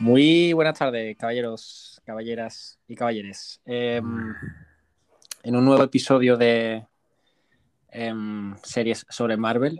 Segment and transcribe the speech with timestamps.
[0.00, 3.60] Muy buenas tardes, caballeros, caballeras y caballeres.
[3.66, 4.34] Em,
[5.42, 6.86] en un nuevo episodio de
[7.90, 9.78] em, series sobre Marvel,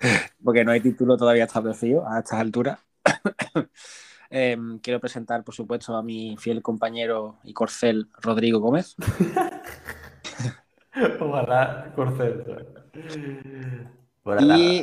[0.42, 2.80] porque no hay título todavía establecido a estas alturas.
[4.34, 8.96] Em, quiero presentar, por supuesto, a mi fiel compañero y corcel, Rodrigo Gómez.
[11.20, 12.66] Ojalá Corcel.
[14.40, 14.82] Y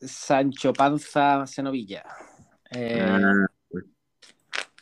[0.00, 2.04] Sancho Panza Senovilla.
[2.70, 3.46] Eh, Ah,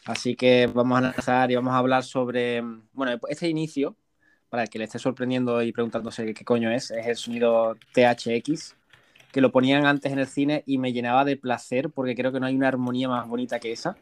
[0.04, 2.60] Así que vamos a lanzar y vamos a hablar sobre.
[2.92, 3.96] Bueno, este inicio,
[4.48, 8.76] para el que le esté sorprendiendo y preguntándose qué coño es, es el sonido THX,
[9.32, 12.40] que lo ponían antes en el cine y me llenaba de placer porque creo que
[12.40, 13.96] no hay una armonía más bonita que esa.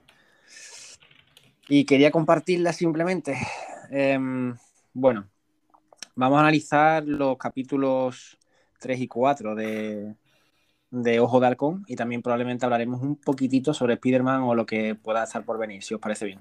[1.68, 3.36] Y quería compartirla simplemente.
[3.90, 4.56] Em,
[4.92, 5.28] bueno,
[6.16, 8.38] vamos a analizar los capítulos
[8.78, 10.14] 3 y 4 de,
[10.90, 14.94] de Ojo de Halcón y también probablemente hablaremos un poquitito sobre Spider-Man o lo que
[14.94, 16.40] pueda estar por venir, si os parece bien.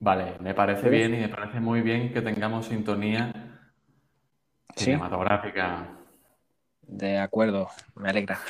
[0.00, 3.32] Vale, me parece bien y me parece muy bien que tengamos sintonía
[4.76, 4.84] Sí.
[4.84, 5.88] cinematográfica.
[6.82, 8.40] De acuerdo, me alegra.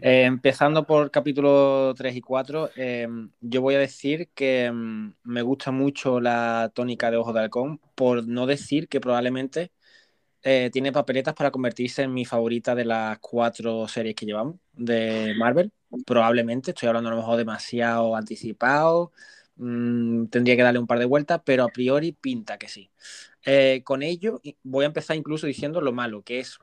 [0.00, 3.06] Eh, empezando por capítulo 3 y 4, eh,
[3.40, 7.80] yo voy a decir que mm, me gusta mucho la tónica de Ojo de Halcón,
[7.94, 9.70] por no decir que probablemente
[10.44, 15.34] eh, tiene papeletas para convertirse en mi favorita de las cuatro series que llevamos de
[15.36, 15.72] Marvel.
[16.06, 19.12] Probablemente, estoy hablando a lo mejor demasiado anticipado,
[19.56, 22.90] mm, tendría que darle un par de vueltas, pero a priori pinta que sí.
[23.46, 26.58] Eh, con ello voy a empezar incluso diciendo lo malo, que es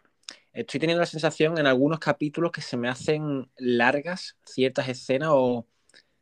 [0.53, 5.67] Estoy teniendo la sensación en algunos capítulos que se me hacen largas ciertas escenas o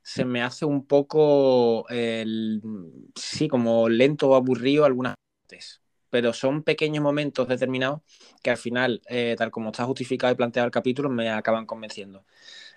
[0.04, 2.62] se me hace un poco, el-
[3.16, 5.16] sí, como lento o aburrido algunas
[5.48, 5.82] partes.
[6.10, 8.02] Pero son pequeños momentos determinados
[8.42, 12.26] que al final, eh, tal como está justificado y planteado el capítulo, me acaban convenciendo.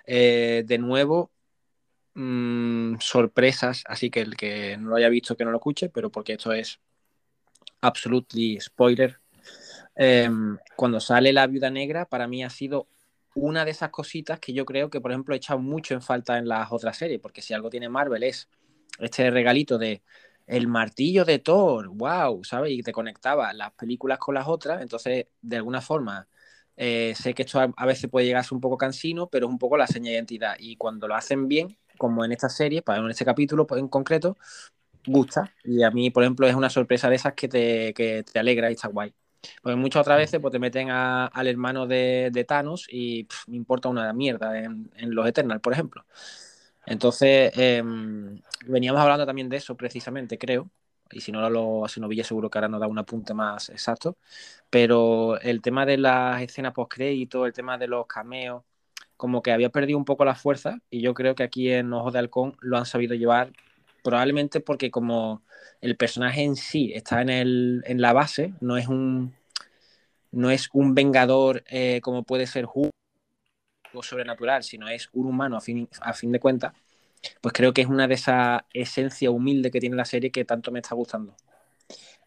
[0.06, 1.30] Eh, de nuevo,
[2.14, 6.10] mm, sorpresas, así que el que no lo haya visto que no lo escuche, pero
[6.10, 6.80] porque esto es
[7.80, 9.22] absolutely spoiler
[9.96, 10.28] eh,
[10.76, 12.88] cuando sale la viuda negra, para mí ha sido
[13.34, 16.38] una de esas cositas que yo creo que, por ejemplo, he echado mucho en falta
[16.38, 18.48] en las otras series, porque si algo tiene Marvel es
[18.98, 20.02] este regalito de
[20.52, 22.72] el martillo de Thor, wow, ¿sabes?
[22.72, 26.28] Y te conectaba las películas con las otras, entonces, de alguna forma,
[26.76, 29.52] eh, sé que esto a, veces puede llegar a ser un poco cansino, pero es
[29.52, 30.56] un poco la seña de identidad.
[30.58, 34.36] Y cuando lo hacen bien, como en esta serie, en este capítulo pues, en concreto,
[35.06, 35.52] gusta.
[35.64, 38.70] Y a mí, por ejemplo, es una sorpresa de esas que te, que te alegra
[38.70, 39.14] y está guay.
[39.62, 43.56] Porque muchas otras veces pues, te meten a- al hermano de, de Thanos y me
[43.56, 46.04] importa una mierda en, en los Eternals, por ejemplo.
[46.86, 47.82] Entonces, eh,
[48.66, 50.68] veníamos hablando también de eso precisamente, creo.
[51.10, 54.16] Y si no lo Villa seguro que ahora nos da un apunte más exacto.
[54.70, 58.64] Pero el tema de las escenas post-crédito, el tema de los cameos,
[59.16, 60.80] como que había perdido un poco la fuerza.
[60.90, 63.52] Y yo creo que aquí en Ojos de Halcón lo han sabido llevar,
[64.02, 65.42] probablemente porque como
[65.80, 69.34] el personaje en sí está en, el, en la base, no es un,
[70.32, 72.92] no es un vengador eh, como puede ser Hulk
[73.94, 76.72] o sobrenatural, sino es un humano a fin, a fin de cuentas,
[77.40, 80.70] pues creo que es una de esas esencias humildes que tiene la serie que tanto
[80.70, 81.34] me está gustando.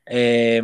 [0.07, 0.61] Eh,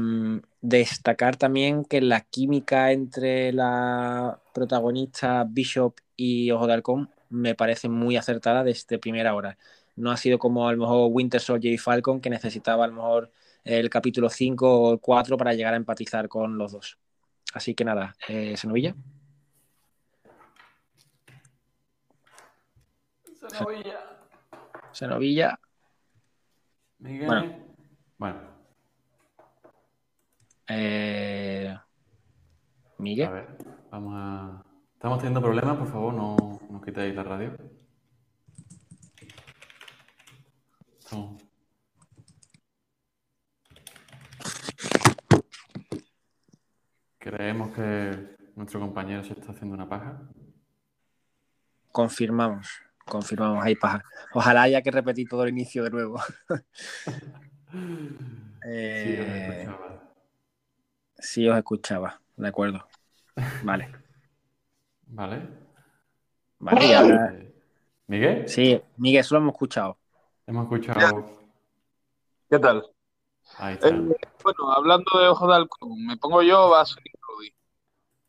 [0.62, 7.90] destacar también que la química entre la protagonista Bishop y Ojo de Halcón me parece
[7.90, 9.58] muy acertada desde primera hora.
[9.96, 12.94] No ha sido como a lo mejor Winter Soldier y Falcon, que necesitaba a lo
[12.94, 13.32] mejor
[13.64, 16.98] el capítulo 5 o 4 para llegar a empatizar con los dos.
[17.54, 18.96] Así que nada, eh, Senovilla.
[24.91, 25.59] Senovilla.
[27.00, 27.28] Miguel.
[27.28, 27.72] Bueno.
[28.18, 28.40] Bueno,
[30.67, 31.85] eh, a
[32.99, 33.32] Miguel.
[33.32, 33.58] ver,
[33.90, 34.64] vamos a.
[34.93, 37.58] Estamos teniendo problemas, por favor, no nos quitéis la radio.
[41.11, 41.37] No.
[47.17, 50.22] Creemos que nuestro compañero se está haciendo una paja.
[51.91, 52.91] Confirmamos.
[53.16, 54.02] Confirmamos, ahí paja.
[54.34, 56.17] Ojalá haya que repetir todo el inicio de nuevo.
[57.73, 60.13] Sí, os Eh, escuchaba.
[61.17, 62.22] sí, os escuchaba.
[62.37, 62.85] De acuerdo.
[63.63, 63.90] Vale.
[65.08, 65.41] ¿Vale?
[66.59, 67.53] Vale, y ahora- Eh,
[68.08, 69.97] Miguel, Sí, Miguel, eso lo hemos escuchado.
[70.47, 71.25] hemos escuchado.
[72.49, 72.85] ¿Qué tal?
[73.58, 73.87] Ahí está.
[73.90, 73.93] Eh,
[74.43, 77.53] bueno, hablando de Ojo de Halcón, ¿me pongo yo o va a ser Rudy?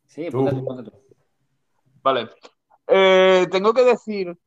[0.06, 0.38] Sí, Tú.
[0.38, 1.02] ponte tú, ponte tú.
[2.02, 2.28] Vale.
[2.86, 4.38] Eh, tengo que decir,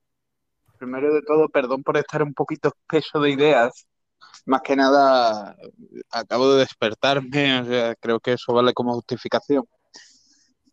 [0.78, 3.88] primero de todo, perdón por estar un poquito espeso de ideas.
[4.46, 5.56] Más que nada,
[6.12, 9.66] acabo de despertarme, o sea, creo que eso vale como justificación.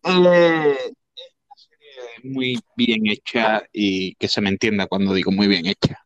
[0.05, 0.77] Eh,
[2.25, 5.99] muy bien hecha y que se me entienda cuando digo muy bien hecha.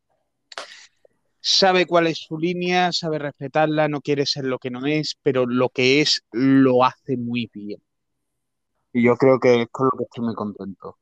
[1.40, 5.46] Sabe cuál es su línea, sabe respetarla, no quiere ser lo que no es, pero
[5.46, 7.80] lo que es lo hace muy bien.
[8.92, 10.98] Y yo creo que es con lo que estoy muy contento.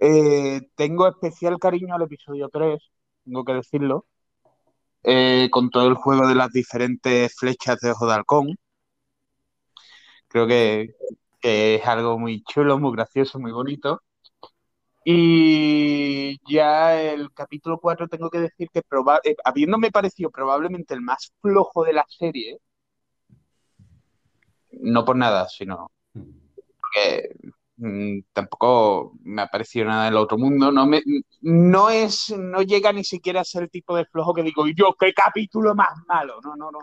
[0.00, 2.80] Eh, tengo especial cariño al episodio 3,
[3.24, 4.06] tengo que decirlo,
[5.02, 8.56] eh, con todo el juego de las diferentes flechas de ojo de halcón.
[10.28, 10.94] Creo que,
[11.40, 14.02] que es algo muy chulo, muy gracioso, muy bonito.
[15.04, 18.80] Y ya el capítulo 4 tengo que decir que
[19.24, 22.58] eh, habiéndome parecido probablemente el más flojo de la serie,
[24.72, 25.90] no por nada, sino
[26.92, 27.30] que
[27.78, 31.02] mm, tampoco me ha parecido nada del otro mundo, no me,
[31.42, 34.94] no es, no llega ni siquiera a ser el tipo de flojo que digo, yo,
[34.98, 36.80] qué capítulo más malo, no, no, no,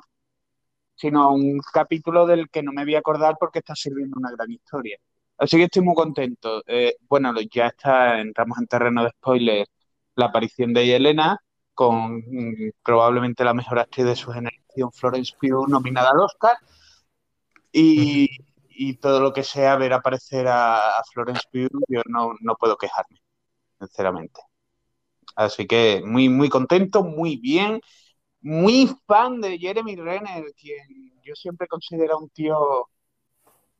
[0.95, 4.51] sino un capítulo del que no me voy a acordar porque está sirviendo una gran
[4.51, 4.97] historia.
[5.37, 6.63] Así que estoy muy contento.
[6.65, 9.69] Eh, bueno, ya está, entramos en terreno de spoilers,
[10.15, 11.39] la aparición de Yelena
[11.73, 16.57] con mm, probablemente la mejor actriz de su generación, Florence Pugh, nominada al Oscar.
[17.71, 18.29] Y,
[18.75, 22.77] y todo lo que sea ver aparecer a, a Florence Pugh, yo no, no puedo
[22.77, 23.21] quejarme,
[23.79, 24.41] sinceramente.
[25.35, 27.81] Así que muy, muy contento, muy bien,
[28.41, 32.89] muy fan de Jeremy Renner, quien yo siempre considero un tío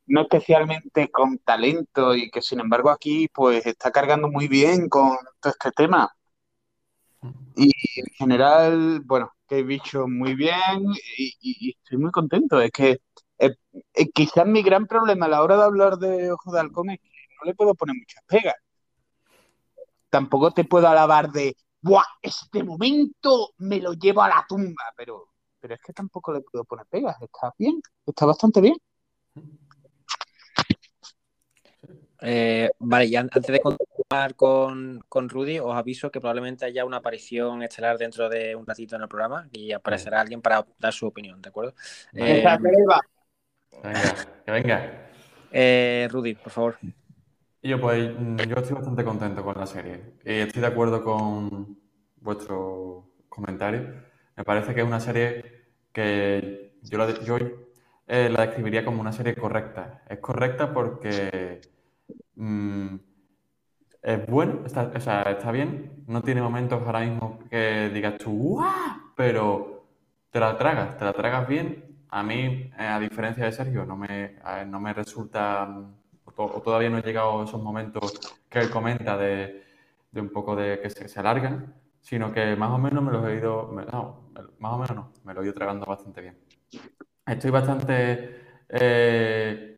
[0.07, 5.17] no especialmente con talento y que sin embargo aquí pues está cargando muy bien con
[5.39, 6.11] todo este tema.
[7.55, 10.83] Y en general, bueno, que he dicho muy bien
[11.17, 12.59] y, estoy muy contento.
[12.61, 12.99] Es que
[13.39, 13.55] eh,
[13.93, 16.99] eh, quizás mi gran problema a la hora de hablar de Ojo de Halcón es
[16.99, 17.09] que
[17.39, 18.55] no le puedo poner muchas pegas.
[20.09, 22.03] Tampoco te puedo alabar de, ¡buah!
[22.21, 25.29] Este momento me lo llevo a la tumba, pero,
[25.59, 27.21] pero es que tampoco le puedo poner pegas.
[27.21, 28.77] Está bien, está bastante bien.
[32.21, 36.85] Eh, vale, y an- antes de continuar con, con Rudy, os aviso que probablemente haya
[36.85, 40.93] una aparición estelar dentro de un ratito en el programa y aparecerá alguien para dar
[40.93, 41.75] su opinión, ¿de acuerdo?
[42.13, 42.43] Eh,
[43.83, 44.13] Venga,
[44.45, 44.77] que venga.
[45.51, 46.75] eh, Rudy, por favor.
[47.63, 50.13] Yo, pues, mm, yo estoy bastante contento con la serie.
[50.23, 51.79] Y estoy de acuerdo con
[52.17, 54.03] vuestro comentario.
[54.35, 57.37] Me parece que es una serie que yo la, yo,
[58.07, 60.03] eh, la describiría como una serie correcta.
[60.07, 61.61] Es correcta porque
[62.35, 62.95] mm,
[64.01, 66.03] es bueno, está, o sea, está bien.
[66.07, 69.13] No tiene momentos ahora mismo que digas tú, ¡guau!
[69.15, 69.87] Pero
[70.29, 71.94] te la tragas, te la tragas bien.
[72.19, 74.35] A mí, eh, a diferencia de Sergio, no me,
[74.67, 75.67] no me resulta,
[76.27, 78.13] o, to- o todavía no he llegado a esos momentos
[78.49, 79.63] que él comenta de,
[80.13, 83.69] un poco de que se, alargan, sino que más o menos me los he ido,
[83.91, 84.29] no,
[84.59, 86.37] más o menos no, me lo he ido tragando bastante bien.
[87.27, 89.77] Estoy bastante eh,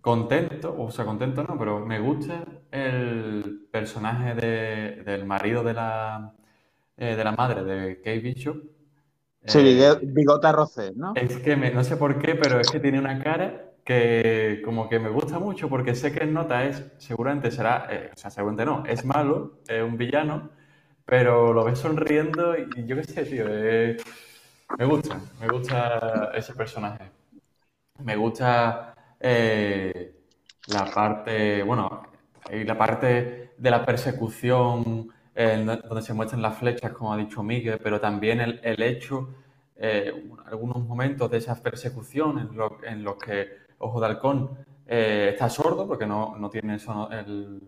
[0.00, 6.34] contento, o sea, contento no, pero me gusta el personaje de- del marido de la,
[6.98, 8.58] eh, de la madre de Kate Bishop.
[9.46, 11.14] Sí, Eh, bigota roce, ¿no?
[11.14, 14.88] es que me- no sé por qué, pero es que tiene una cara que como
[14.88, 18.30] que me gusta mucho porque sé que en nota es, seguramente será, eh, o sea,
[18.30, 20.50] seguramente no, es malo, es un villano,
[21.04, 23.46] pero lo ves sonriendo y yo qué sé, tío,
[24.78, 27.10] me gusta, me gusta ese personaje.
[28.04, 30.14] Me gusta eh,
[30.66, 32.02] la parte, bueno,
[32.52, 37.42] y la parte de la persecución, eh, donde se muestran las flechas, como ha dicho
[37.42, 39.28] Miguel, pero también el, el hecho,
[39.76, 40.12] eh,
[40.46, 44.50] algunos momentos de esa persecución en, lo- en los que Ojo de Halcón
[44.86, 47.62] eh, está sordo porque no, no tiene el,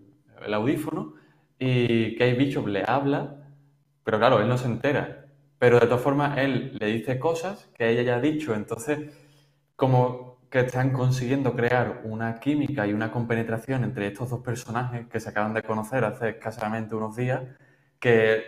[0.44, 1.14] el audífono
[1.58, 3.36] y Kate Bishop le habla,
[4.04, 5.26] pero claro, él no se entera.
[5.58, 8.98] Pero de todas formas, él le dice cosas que ella ya ha dicho, entonces
[9.76, 15.20] como que están consiguiendo crear una química y una compenetración entre estos dos personajes que
[15.20, 17.42] se acaban de conocer hace escasamente unos días,
[18.00, 18.44] que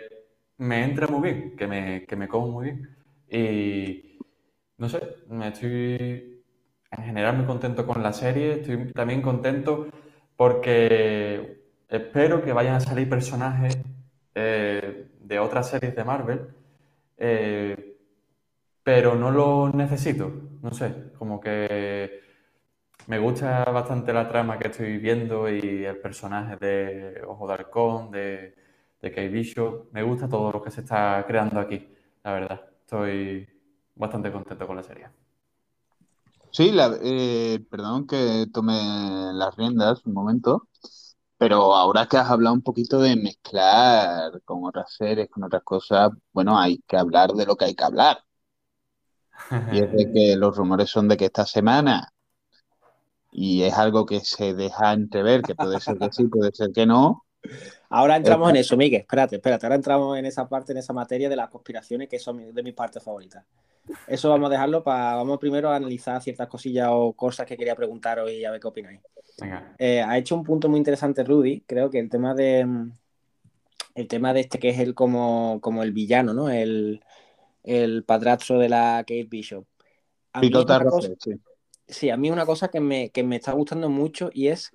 [0.57, 2.97] me entra muy bien, que me, que me como muy bien.
[3.29, 4.19] Y
[4.77, 6.43] no sé, me estoy
[6.91, 9.87] en general muy contento con la serie, estoy también contento
[10.35, 13.77] porque espero que vayan a salir personajes
[14.35, 16.47] eh, de otras series de Marvel.
[17.17, 17.89] eh,
[18.83, 20.31] pero no lo necesito,
[20.61, 22.19] no sé, como que
[23.07, 28.11] me gusta bastante la trama que estoy viendo y el personaje de Ojo de Halcón,
[29.03, 31.87] de Kate Bishop, me gusta todo lo que se está creando aquí,
[32.23, 33.47] la verdad, estoy
[33.95, 35.09] bastante contento con la serie.
[36.51, 38.73] Sí, la- eh, perdón que tome
[39.33, 40.67] las riendas un momento,
[41.37, 46.11] pero ahora que has hablado un poquito de mezclar con otras series, con otras cosas,
[46.33, 48.19] bueno, hay que hablar de lo que hay que hablar.
[49.67, 52.13] Y es de que los rumores son de que esta semana
[53.31, 56.85] y es algo que se deja entrever, que puede ser que sí, puede ser que
[56.85, 57.25] no.
[57.95, 59.01] Ahora entramos en eso, Miguel.
[59.01, 59.67] Espérate, espérate.
[59.67, 62.73] Ahora entramos en esa parte, en esa materia de las conspiraciones, que son de mis
[62.73, 63.45] partes favoritas.
[64.07, 65.15] Eso vamos a dejarlo para.
[65.17, 68.67] Vamos primero a analizar ciertas cosillas o cosas que quería preguntaros y a ver qué
[68.67, 68.99] opináis.
[69.77, 71.61] Eh, ha hecho un punto muy interesante Rudy.
[71.67, 72.67] Creo que el tema de.
[73.93, 76.49] El tema de este que es el como, como el villano, ¿no?
[76.49, 76.99] El,
[77.61, 79.67] el padrastro de la Kate Bishop.
[80.31, 80.51] A mí
[81.19, 81.39] sí.
[81.87, 82.09] sí.
[82.09, 84.71] a mí una cosa que me, que me está gustando mucho y es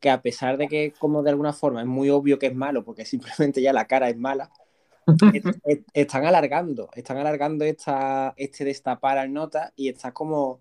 [0.00, 2.84] que a pesar de que como de alguna forma es muy obvio que es malo,
[2.84, 4.50] porque simplemente ya la cara es mala,
[5.94, 10.60] están alargando, están alargando esta, este destapar al nota y estás como,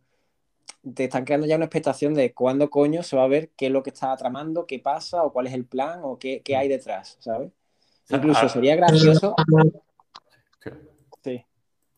[0.95, 3.71] te están creando ya una expectación de cuándo coño se va a ver qué es
[3.71, 6.67] lo que está tramando, qué pasa o cuál es el plan o qué, qué hay
[6.67, 7.51] detrás, ¿sabes?
[8.09, 9.35] Incluso ah, sería gracioso.
[11.23, 11.43] Sí.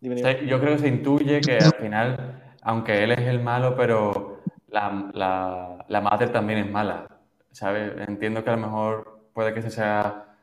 [0.02, 5.12] Yo creo que se intuye que al final, aunque él es el malo, pero la,
[5.14, 7.19] la, la madre también es mala.
[7.52, 7.94] ¿Sabes?
[8.08, 10.36] Entiendo que a lo mejor puede que esa sea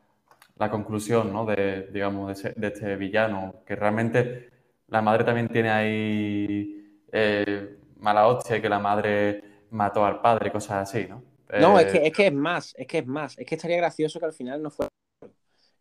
[0.57, 1.45] la conclusión, ¿no?
[1.45, 4.51] De, digamos, de, este villano, que realmente
[4.89, 10.89] la madre también tiene ahí eh, mala hostia, que la madre mató al padre, cosas
[10.89, 11.23] así, ¿no?
[11.61, 13.77] No, es, que, eh, es que es más, es que es más, es que estaría
[13.77, 14.91] gracioso que al final no fuera...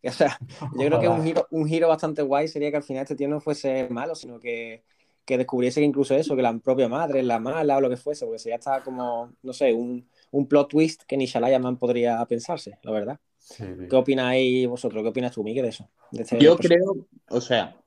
[0.07, 0.37] O sea,
[0.77, 3.27] yo creo que un giro, un giro bastante guay sería que al final este tío
[3.27, 4.83] no fuese malo, sino que,
[5.25, 7.97] que descubriese que incluso eso, que la propia madre es la mala o lo que
[7.97, 12.23] fuese, porque sería hasta como, no sé, un, un plot twist que ni Shalayaman podría
[12.25, 13.19] pensarse, la verdad.
[13.57, 15.01] ¿Qué opináis vosotros?
[15.01, 15.89] ¿Qué opinas tú, Miguel, de eso?
[16.11, 17.77] Este Yo creo, o sea,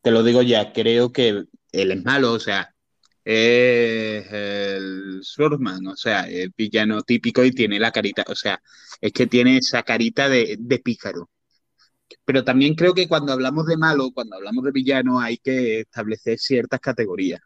[0.00, 1.28] te lo digo ya, creo que
[1.72, 2.74] él es malo, o sea,
[3.22, 8.62] es el Swordman, o sea, el villano típico y tiene la carita, o sea,
[9.00, 11.28] es que tiene esa carita de, de pícaro.
[12.24, 16.38] Pero también creo que cuando hablamos de malo, cuando hablamos de villano, hay que establecer
[16.38, 17.40] ciertas categorías.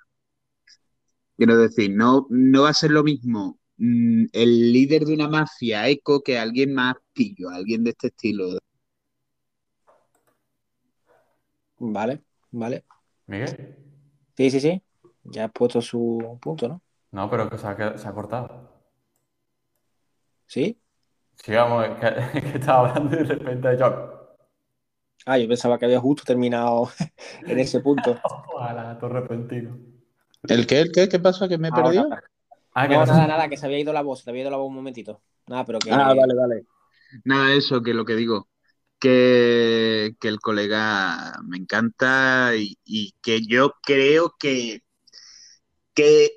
[1.36, 5.88] Quiero decir, no, no va a ser lo mismo Mm, el líder de una mafia
[5.88, 8.58] eco que alguien más pillo, alguien de este estilo.
[11.78, 12.84] Vale, vale.
[13.26, 13.76] ¿Miguel?
[14.36, 14.82] Sí, sí, sí.
[15.22, 16.82] Ya ha puesto su punto, ¿no?
[17.12, 18.82] No, pero que se ha, cortado.
[20.46, 20.80] ¿Sí?
[21.36, 24.36] Sí, vamos, que, que estaba hablando y de repente yo.
[25.24, 26.90] Ah, yo pensaba que había justo terminado
[27.46, 28.16] en ese punto.
[28.54, 29.78] Ojalá, todo repentino.
[30.48, 30.80] ¿El qué?
[30.80, 31.08] ¿El qué?
[31.08, 31.48] ¿Qué pasa?
[31.48, 32.08] ¿Que me he perdido?
[32.80, 34.68] Ah, no, nada, nada, que se había ido la voz, se había ido la voz
[34.68, 35.20] un momentito.
[35.48, 35.90] Nada, pero que.
[35.90, 36.66] Ah, vale, vale.
[37.24, 38.48] Nada, eso, que lo que digo,
[39.00, 44.82] que, el colega me encanta y, que yo creo que,
[45.92, 46.30] que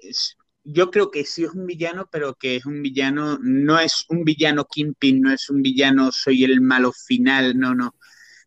[0.63, 4.23] yo creo que sí es un villano, pero que es un villano, no es un
[4.23, 7.93] villano Kimping, no es un villano soy el malo final, no, no.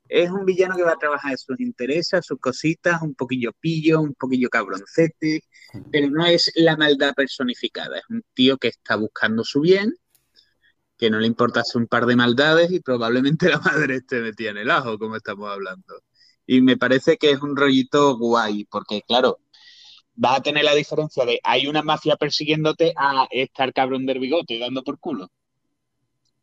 [0.08, 4.14] Es un villano que va a trabajar sus intereses, sus cositas, un poquillo pillo, un
[4.14, 5.44] poquillo cabroncete,
[5.90, 7.98] pero no es la maldad personificada.
[7.98, 9.94] Es un tío que está buscando su bien,
[10.96, 14.50] que no le importa hacer un par de maldades y probablemente la madre esté metida
[14.50, 16.02] en el ajo, como estamos hablando.
[16.46, 19.38] Y me parece que es un rollito guay, porque claro,
[20.14, 24.58] vas a tener la diferencia de hay una mafia persiguiéndote a estar cabrón del bigote
[24.58, 25.28] dando por culo.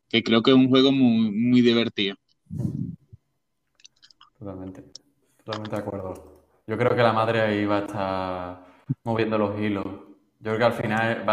[0.09, 2.17] Que creo que es un juego muy, muy divertido.
[4.37, 4.83] Totalmente,
[5.37, 6.45] totalmente de acuerdo.
[6.67, 8.70] Yo creo que la madre ahí va a estar
[9.03, 9.85] moviendo los hilos.
[10.39, 11.25] Yo creo que al final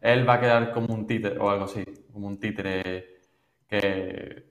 [0.00, 3.20] él va a quedar como un títere o algo así, como un títere
[3.68, 4.50] que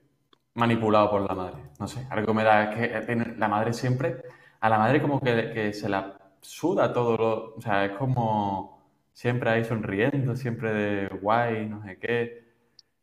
[0.54, 1.62] manipulado por la madre.
[1.78, 4.22] No sé, algo me da es que la madre siempre,
[4.60, 9.50] a la madre como que, se la suda todo lo, o sea, es como siempre
[9.50, 12.44] ahí sonriendo, siempre de guay, no sé qué,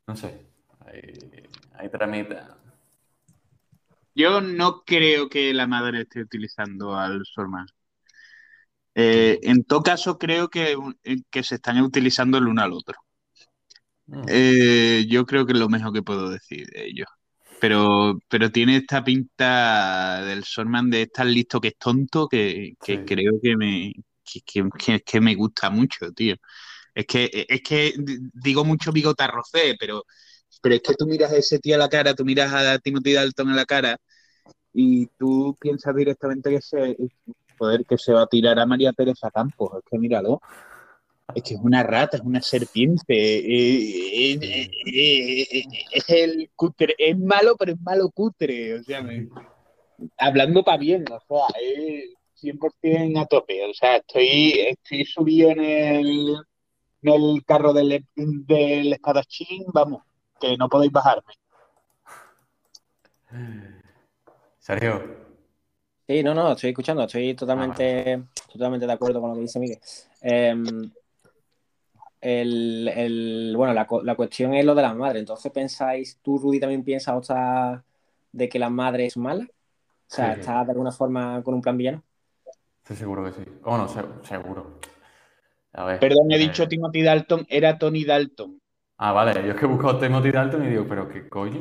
[0.07, 0.47] no sé,
[0.85, 1.13] ahí,
[1.73, 2.57] ahí tramita
[4.17, 7.67] yo no creo que la madre esté utilizando al Sorman.
[8.99, 12.95] Eh, en todo caso, creo que, eh, que, se están utilizando el uno al otro.
[14.07, 14.25] Mm.
[14.27, 17.07] Eh, yo creo que es lo mejor que puedo decir de ellos.
[17.61, 23.33] Pero, pero tiene esta pinta del Sorman de estar listo que es tonto que, creo
[23.41, 23.93] que me,
[25.05, 26.35] que, me gusta mucho, tío.
[26.95, 27.93] Es que, es que
[28.33, 30.03] digo mucho bigotarrocé, pero
[30.61, 33.13] pero es que tú miras a ese tío a la cara, tú miras a Timothy
[33.13, 33.97] Dalton a la cara
[34.73, 36.97] y tú piensas directamente que se,
[37.57, 39.71] poder que se va a tirar a María Teresa Campos.
[39.77, 40.41] Es que míralo.
[41.35, 43.13] Es que es una rata, es una serpiente.
[43.13, 46.95] Eh, eh, eh, es el cutre.
[46.97, 48.75] Es malo, pero es malo cutre.
[48.75, 49.05] O sea,
[50.17, 53.65] hablando para bien, o sea, es 100% a tope.
[53.65, 56.35] O sea, estoy, estoy subido en el,
[57.01, 60.03] en el carro del, del espadachín, vamos
[60.39, 61.33] que no podéis bajarme.
[64.59, 65.26] Sergio.
[66.07, 68.21] Sí, no, no, estoy escuchando, estoy totalmente, ah,
[68.51, 69.79] totalmente de acuerdo con lo que dice Miguel.
[70.21, 70.89] Em,
[72.21, 75.19] el, el- bueno, la, cuestión es lo de las madres.
[75.19, 77.83] Entonces, ¿pensáis, tú, Rudy, también piensas otra
[78.31, 79.43] de que la madre es mala?
[79.43, 79.49] O
[80.07, 80.39] sea, Sí.
[80.39, 82.01] está de alguna forma con un plan villano.
[82.83, 83.43] Estoy seguro que sí.
[83.63, 84.79] O no, se- seguro.
[85.73, 85.99] A ver.
[85.99, 88.61] Perdón, he eh, dicho Timothy Dalton, era Tony Dalton.
[88.97, 89.33] Ah, vale.
[89.45, 91.59] Yo es que he buscado Timothy Dalton y digo, ¿pero qué coño?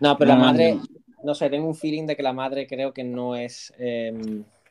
[0.00, 0.93] No, pero la madre, no.
[1.24, 4.12] No sé, tengo un feeling de que la madre creo que no es, eh,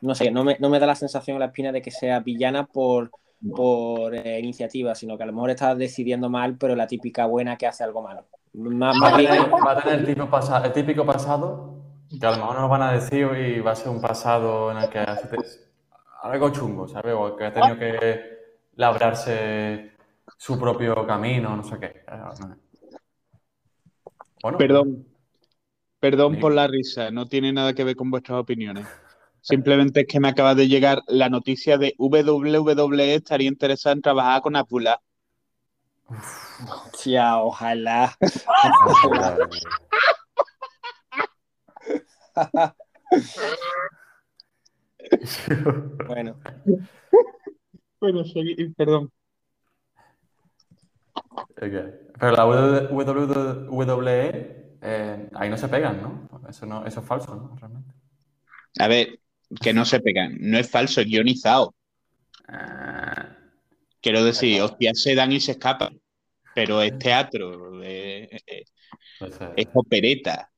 [0.00, 2.66] no sé, no me, no me da la sensación la espina de que sea villana
[2.66, 3.10] por,
[3.54, 7.56] por eh, iniciativa, sino que a lo mejor está decidiendo mal, pero la típica buena
[7.56, 8.24] que hace algo malo.
[8.54, 11.74] Más, Va más a bien- tener, va a tener el, tipo pasa- el típico pasado
[12.20, 14.70] que a lo mejor no lo van a decir y va a ser un pasado
[14.70, 15.36] en el que hace
[16.22, 17.14] algo chungo, ¿sabes?
[17.18, 18.20] O que ha tenido que
[18.76, 19.92] labrarse
[20.36, 22.04] su propio camino, no sé qué.
[24.42, 25.06] Bueno, Perdón,
[26.04, 28.86] perdón por la risa, no tiene nada que ver con vuestras opiniones.
[29.40, 34.42] Simplemente es que me acaba de llegar la noticia de WWE estaría interesada en trabajar
[34.42, 35.00] con Abdullah.
[36.92, 38.14] Hostia, ojalá.
[46.06, 46.36] Bueno,
[48.00, 49.10] Bueno, seguí- perdón.
[51.24, 51.56] Ok.
[51.58, 52.46] Pero la
[52.90, 56.48] WWE, eh, ahí no se pegan, ¿no?
[56.48, 57.56] Eso, no, eso es falso, ¿no?
[57.56, 57.92] Realmente.
[58.78, 59.20] A ver,
[59.62, 61.74] que no se pegan, no es falso, es guionizado.
[62.48, 63.36] Ah,
[64.00, 65.98] Quiero decir, hostias se dan y se escapan,
[66.54, 68.64] pero es teatro, eh, eh,
[69.18, 70.50] pues, eh, es opereta.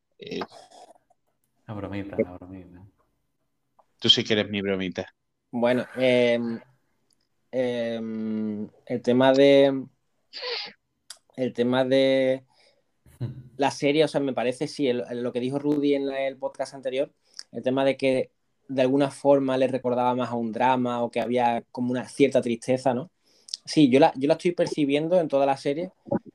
[1.68, 2.82] una bromita, una bromita.
[4.00, 5.14] tú sí que eres mi bromita.
[5.52, 6.40] bueno, eh,
[7.52, 8.00] eh,
[8.86, 9.86] el tema de,
[11.36, 12.44] el tema de
[13.56, 17.12] la serie, o sea, me parece, sí, lo que dijo Rudy en el podcast anterior,
[17.52, 18.30] el tema de que
[18.68, 22.42] de alguna forma le recordaba más a un drama o que había como una cierta
[22.42, 23.10] tristeza, ¿no?
[23.64, 25.90] Sí, yo la, yo la estoy percibiendo en toda la serie,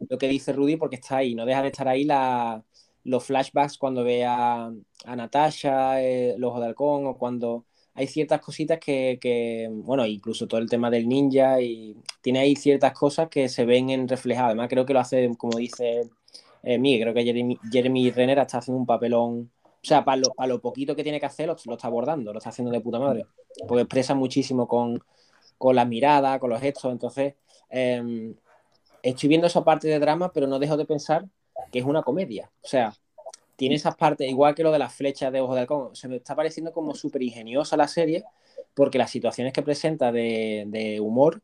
[0.10, 2.64] lo que dice Rudy, porque está ahí, no deja de estar ahí la,
[3.04, 4.72] los flashbacks cuando ve a,
[5.06, 10.60] a Natasha, eh, el de halcón, o cuando hay ciertas cositas que, bueno, incluso todo
[10.60, 14.50] el tema del ninja, y tiene ahí ciertas cosas que se ven en reflejadas.
[14.50, 16.10] Además, creo que lo hace, como dice
[16.64, 19.52] eh, creo que Jeremy, Jeremy Renner está haciendo un papelón.
[19.64, 22.72] O sea, para lo, poquito que tiene que hacer, lo, está abordando, lo está haciendo
[22.72, 23.26] de puta madre.
[23.68, 25.04] Porque expresa muchísimo con,
[25.58, 26.92] con la mirada, con los gestos.
[26.92, 27.34] Entonces,
[27.70, 28.34] eh,
[29.02, 31.26] estoy viendo esa parte de drama, pero no dejo de pensar
[31.72, 32.52] que es una comedia.
[32.64, 32.94] O sea,
[33.56, 35.96] tiene esas partes, igual que lo de las flechas de Ojo de Halcón.
[35.96, 38.24] Se me está pareciendo como súper ingeniosa la serie,
[38.76, 41.42] porque las situaciones que presenta de humor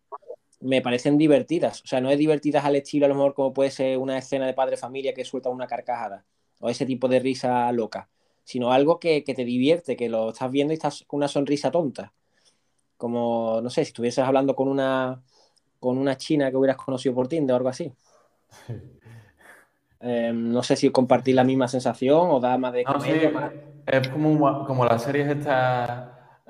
[0.60, 1.82] me parecen divertidas.
[1.84, 4.46] O sea, no es divertidas al estilo, a lo mejor, como puede ser una escena
[4.48, 6.26] de padre familia que suelta una carcajada,
[6.60, 8.10] o ese tipo de risa loca,
[8.44, 11.72] sino algo que, que te divierte, que lo estás viendo y estás con una sonrisa
[11.72, 12.14] tonta.
[12.98, 15.22] Como, no sé, si estuvieses hablando con una,
[15.80, 17.92] con una china que hubieras conocido por Tinder o algo así.
[20.00, 23.30] Eh, no sé si compartís la misma sensación o da más de No, sí, comedia,
[23.32, 23.52] más-
[23.86, 25.90] es como, como las series estas,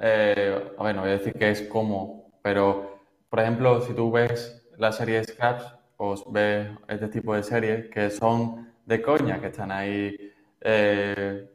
[0.01, 2.96] eh, a ver, no voy a decir que es como, pero
[3.29, 8.09] por ejemplo, si tú ves la serie Scraps o ves este tipo de series que
[8.09, 10.15] son de coña, que están ahí,
[10.61, 11.49] eh,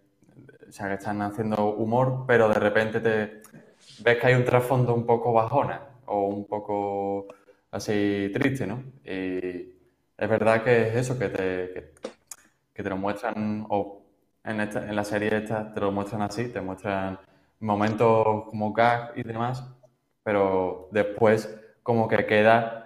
[0.68, 3.42] o sea, que están haciendo humor, pero de repente te
[4.02, 7.26] ves que hay un trasfondo un poco bajona o un poco
[7.70, 8.82] así triste, ¿no?
[9.04, 9.72] Y
[10.18, 11.92] es verdad que es eso, que te,
[12.74, 14.02] que, te lo muestran, o
[14.44, 17.18] en, esta, en la serie esta te lo muestran así, te muestran
[17.60, 19.64] momentos como gag y demás,
[20.22, 22.82] pero después como que queda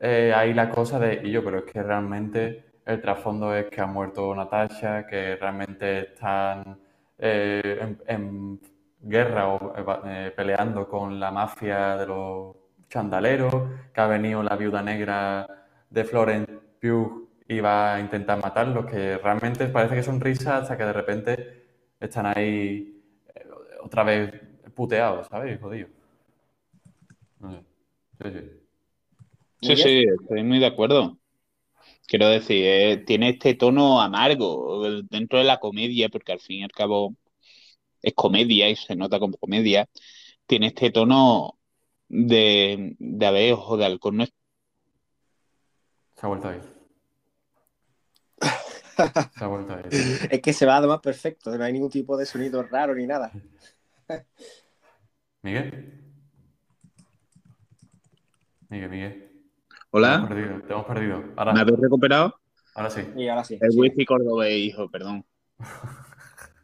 [0.00, 3.80] eh, ahí la cosa de, y yo, pero es que realmente el trasfondo es que
[3.80, 6.78] ha muerto Natasha, que realmente están
[7.18, 8.60] eh, en,
[9.06, 9.74] guerra o
[10.06, 12.56] eh, peleando con la mafia de los
[12.88, 13.54] chandaleros,
[13.92, 15.46] que ha venido la viuda negra
[15.90, 20.76] de Florence Pugh y va a intentar matarlos, que realmente parece que son risas hasta
[20.78, 21.64] que de repente
[22.00, 23.02] están ahí
[23.82, 24.32] otra vez
[24.74, 25.60] puteados, ¿sabes?
[25.60, 25.88] Jodido.
[27.40, 27.73] No sé.
[28.22, 28.50] Sí, sí.
[29.62, 31.18] Sí, sí, estoy muy de acuerdo.
[32.06, 36.64] Quiero decir, eh, tiene este tono amargo dentro de la comedia, porque al fin y
[36.64, 37.14] al cabo
[38.02, 39.88] es comedia y se nota como comedia.
[40.46, 41.58] Tiene este tono
[42.08, 43.98] de, de a ver, ojo de.
[44.12, 44.32] No es-
[46.14, 46.62] Se ha vuelto a ir.
[49.38, 49.86] Se ha vuelto a ir.
[50.30, 53.32] Es que se va además perfecto, no hay ningún tipo de sonido raro ni nada.
[55.42, 56.03] Miguel.
[58.74, 59.12] Miguel, Miguel.
[60.00, 61.22] Te hemos Hola, perdido, te hemos perdido.
[61.22, 62.34] ¿me Ahora, habéis recuperado?
[62.74, 63.02] ahora sí.
[63.16, 63.58] Y ahora sí.
[63.60, 63.78] El sí.
[63.78, 65.24] wifi cordobés, hijo, perdón.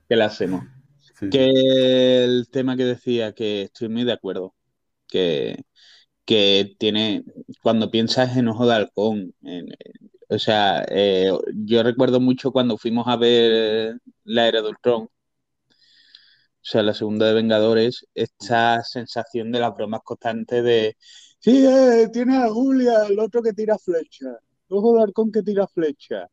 [0.08, 0.64] ¿Qué le hacemos?
[0.96, 1.28] Sí.
[1.30, 4.54] Que el tema que decía, que estoy muy de acuerdo.
[5.08, 5.64] Que,
[6.24, 7.24] que tiene,
[7.62, 9.34] cuando piensas en Ojo de Halcón,
[10.28, 15.10] o sea, eh, yo recuerdo mucho cuando fuimos a ver la era de Ultron, o
[16.62, 20.96] sea, la segunda de Vengadores, esta sensación de las bromas constantes de,
[21.40, 25.66] sí, eh, tiene a Julia, el otro que tira flecha, Ojo de Halcón que tira
[25.66, 26.28] flecha.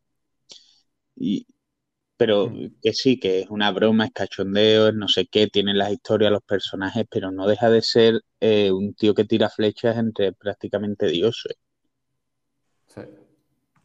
[1.15, 1.47] Y,
[2.17, 5.91] pero que sí, que es una broma, es cachondeo, es no sé qué, tienen las
[5.91, 10.33] historias, los personajes, pero no deja de ser eh, un tío que tira flechas entre
[10.33, 11.55] prácticamente dioses.
[12.87, 13.01] Sí.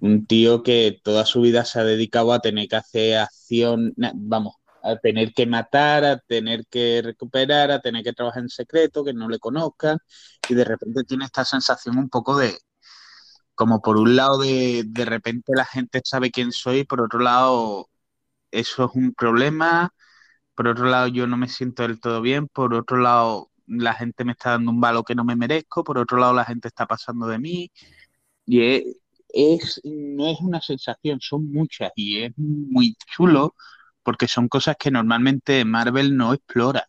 [0.01, 4.57] Un tío que toda su vida se ha dedicado a tener que hacer acción, vamos,
[4.83, 9.13] a tener que matar, a tener que recuperar, a tener que trabajar en secreto, que
[9.15, 9.99] no le conozcan,
[10.49, 12.59] y de repente tiene esta sensación un poco de,
[13.55, 17.89] como por un lado de, de repente la gente sabe quién soy, por otro lado
[18.53, 19.95] eso es un problema.
[20.55, 22.49] Por otro lado, yo no me siento del todo bien.
[22.49, 25.85] Por otro lado, la gente me está dando un valor que no me merezco.
[25.85, 27.71] Por otro lado, la gente está pasando de mí.
[28.47, 28.61] Y
[29.29, 31.93] es, no es una sensación, son muchas.
[31.97, 33.55] Y es muy chulo
[34.03, 36.89] porque son cosas que normalmente Marvel no explora.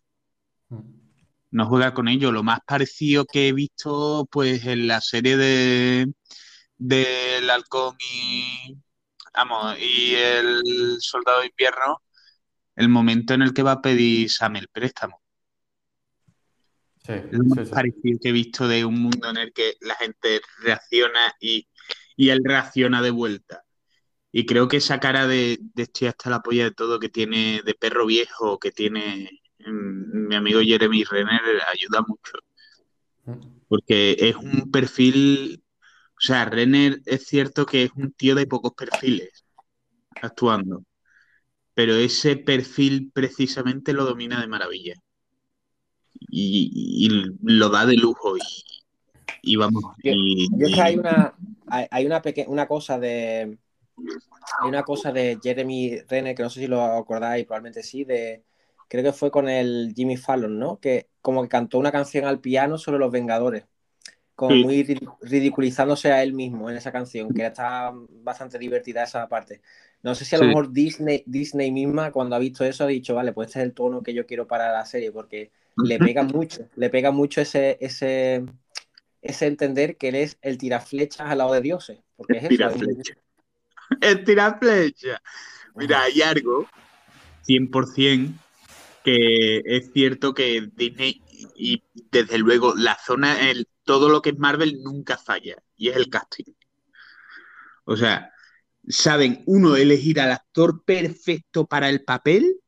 [1.50, 2.32] No juega con ello.
[2.32, 6.12] Lo más parecido que he visto, pues, en la serie de
[6.76, 8.76] del halcón y
[9.34, 12.02] Vamos, y el soldado de invierno,
[12.76, 15.20] el momento en el que va a pedir Sam el préstamo.
[17.04, 19.96] Sí, es lo más parecido que he visto de un mundo en el que la
[19.96, 21.66] gente reacciona y,
[22.16, 23.63] él reacciona de vuelta.
[24.36, 27.62] Y creo que esa cara de, de estoy hasta la polla de todo que tiene
[27.64, 31.40] de perro viejo, que tiene mm, mi amigo Jeremy Renner,
[31.72, 32.32] ayuda mucho.
[33.68, 35.62] Porque es un perfil
[36.16, 39.44] o sea, Renner es cierto que es un tío de pocos perfiles
[40.22, 40.84] actuando,
[41.74, 44.94] pero ese perfil precisamente lo domina de maravilla.
[46.30, 47.08] Y,
[47.42, 48.36] lo da de lujo
[49.42, 49.84] y, vamos.
[50.02, 51.34] Yo, es que hay una,
[51.66, 53.58] hay, una, una cosa de
[53.96, 58.42] hay una cosa de Jeremy Renner que no sé si lo acordáis, probablemente sí, de
[58.88, 60.78] creo que fue con el Jimmy Fallon, ¿no?
[60.78, 63.64] Que como que cantó una canción al piano sobre los Vengadores
[64.34, 64.82] como muy
[65.22, 69.60] ridiculizándose a él mismo en esa canción, que está bastante divertida esa parte.
[70.02, 73.14] No sé si a lo mejor Disney, Disney misma, cuando ha visto eso, ha dicho,
[73.14, 76.22] vale, pues este es el tono que yo quiero para la serie, porque le pega
[76.24, 78.44] mucho, le pega mucho ese, ese,
[79.22, 82.00] ese entender que él es el tiraflechas al lado de dioses.
[82.16, 83.14] Porque es tiraflecha.
[84.00, 85.20] El tiraflecha.
[85.74, 86.68] Mira, hay algo
[87.46, 88.32] 100%
[89.04, 91.22] que es cierto que Disney
[91.54, 95.96] y desde luego la zona, el, todo lo que es Marvel nunca falla, y es
[95.96, 96.44] el casting.
[97.84, 98.32] O sea,
[98.88, 102.60] saben, uno, elegir al actor perfecto para el papel,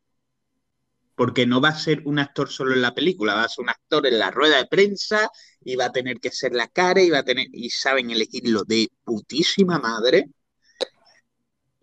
[1.15, 3.71] porque no va a ser un actor solo en la película, va a ser un
[3.71, 5.31] actor en la rueda de prensa
[5.65, 8.65] y va a tener que ser la cara y va a tener, y saben elegirlo
[8.65, 10.29] de putísima madre.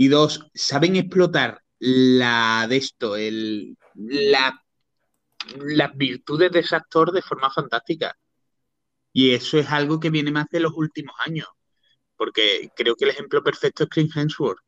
[0.04, 4.62] Y dos, saben explotar la de esto, el, la,
[5.60, 8.13] las virtudes de ese actor de forma fantástica.
[9.13, 11.48] Y eso es algo que viene más de los últimos años,
[12.18, 14.60] porque creo que el ejemplo perfecto es Chris Hemsworth.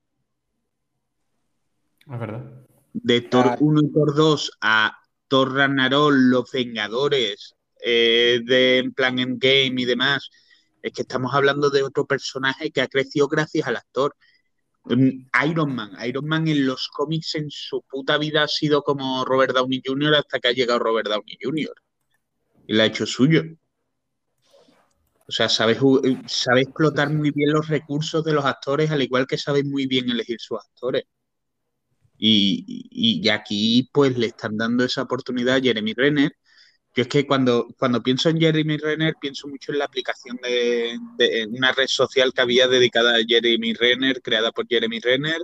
[2.00, 2.66] Es verdad.
[2.94, 9.20] De Thor 1 y Thor 2 a Thor Ragnarok, Los Vengadores, eh, de en plan
[9.20, 10.30] Endgame y demás,
[10.82, 14.16] es que estamos hablando de otro personaje que ha crecido gracias al actor.
[14.86, 15.92] Mm, Iron Man.
[16.06, 20.16] Iron Man en los cómics en su puta vida ha sido como Robert Downey Jr.
[20.16, 21.76] hasta que ha llegado Robert Downey Jr.
[22.68, 23.44] Y la ha hecho suyo.
[25.28, 25.80] O sea, sabes,
[26.28, 30.10] sabe explotar muy bien los recursos de los actores, al igual que sabe muy bien
[30.10, 31.06] elegir sus actores.
[32.18, 32.88] Y,
[33.24, 36.32] y, aquí, pues, le están dando esa oportunidad a Jeremy Renner.
[36.96, 40.98] Yo es que cuando, cuando pienso en Jeremy Renner, pienso mucho en la aplicación de,
[41.50, 45.42] una red social que había dedicada a Jeremy Renner, creada por Jeremy Renner,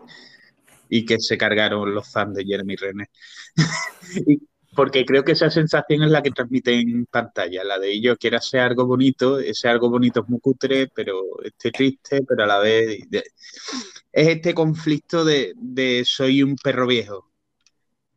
[0.89, 3.09] y que se cargaron los fans de Jeremy Renner.
[4.75, 8.37] porque creo que esa sensación es la que transmite en pantalla, la de ellos quiere
[8.37, 12.59] hacer algo bonito, ese algo bonito es muy cutre, pero esté triste, pero a la
[12.59, 17.30] vez es este conflicto de, soy un perro viejo,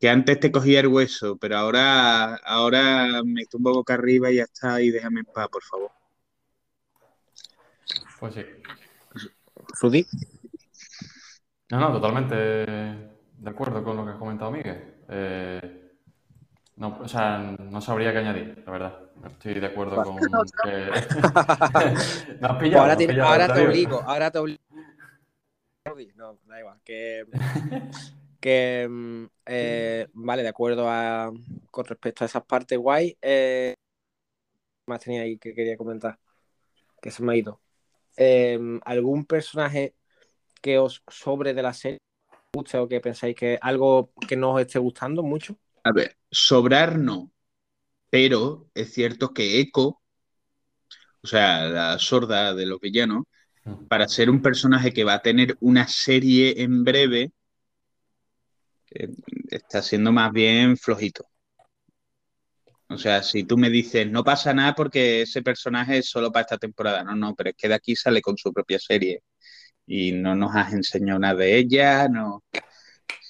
[0.04, 4.42] que antes te cogía el hueso, pero ahora, ahora me tumbo boca arriba y ya
[4.42, 5.90] está, y déjame en paz, por favor.
[8.20, 8.44] Pues sí.
[9.80, 10.06] ¿Rudy?
[11.70, 14.94] No, no, totalmente de acuerdo con lo que ha comentado Miguel.
[15.08, 15.90] Eh,
[16.76, 18.98] no, o sea, no sabría qué añadir, la verdad.
[19.24, 20.90] Estoy de acuerdo con que.
[22.42, 24.60] no has pillado, ahora, te, ahora te obligo, ahora te obligo.
[26.14, 26.78] No, da igual.
[26.84, 27.24] Que,
[28.44, 30.84] que mm, eh, vale, de acuerdo
[31.70, 33.16] con respecto a esas partes guay.
[33.22, 33.72] Eh,
[34.86, 36.18] más tenía ahí que quería comentar.
[37.00, 37.62] que se me ha ido.
[38.18, 39.94] Eh, ¿Algún personaje
[40.60, 42.00] que os sobre de la serie
[42.52, 45.56] guste o que pensáis que algo que no os esté gustando mucho?
[45.82, 47.32] A ver, sobrar no,
[48.10, 50.02] pero es cierto que Echo,
[51.22, 53.24] o sea, la sorda de los villanos,
[53.88, 57.32] para ser un personaje que va a tener una serie en breve,
[58.94, 59.08] eh,
[59.50, 61.26] está siendo más bien flojito.
[62.88, 66.42] O sea, si tú me dices, no pasa nada porque ese personaje es solo para
[66.42, 69.22] esta temporada, no, no, pero es que de aquí sale con su propia serie
[69.86, 72.44] y no nos has enseñado nada de ella, no,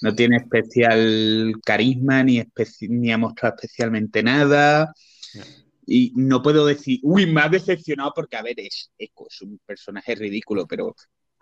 [0.01, 4.93] no tiene especial carisma ni, especi- ni ha mostrado especialmente nada.
[5.35, 5.43] No.
[5.87, 9.59] Y no puedo decir, uy, me ha decepcionado porque, a ver, es, Echo, es un
[9.65, 10.95] personaje ridículo, pero,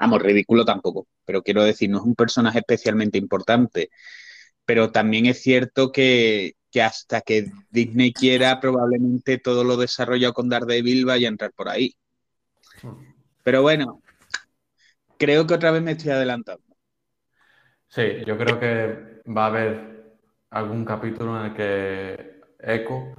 [0.03, 3.89] vamos, ridículo tampoco, pero quiero decir, no es un personaje especialmente importante.
[4.65, 10.49] Pero también es cierto que, que hasta que Disney quiera, probablemente todo lo desarrollado con
[10.49, 11.95] Daredevil vaya a entrar por ahí.
[13.43, 14.01] Pero bueno,
[15.17, 16.63] creo que otra vez me estoy adelantando.
[17.87, 20.17] Sí, yo creo que va a haber
[20.49, 23.13] algún capítulo en el que Echo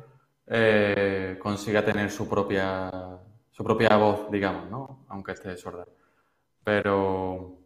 [0.46, 2.90] eh, consiga tener su propia,
[3.50, 5.06] su propia voz, digamos, ¿no?
[5.08, 5.86] Aunque esté sorda.
[6.64, 7.58] Pero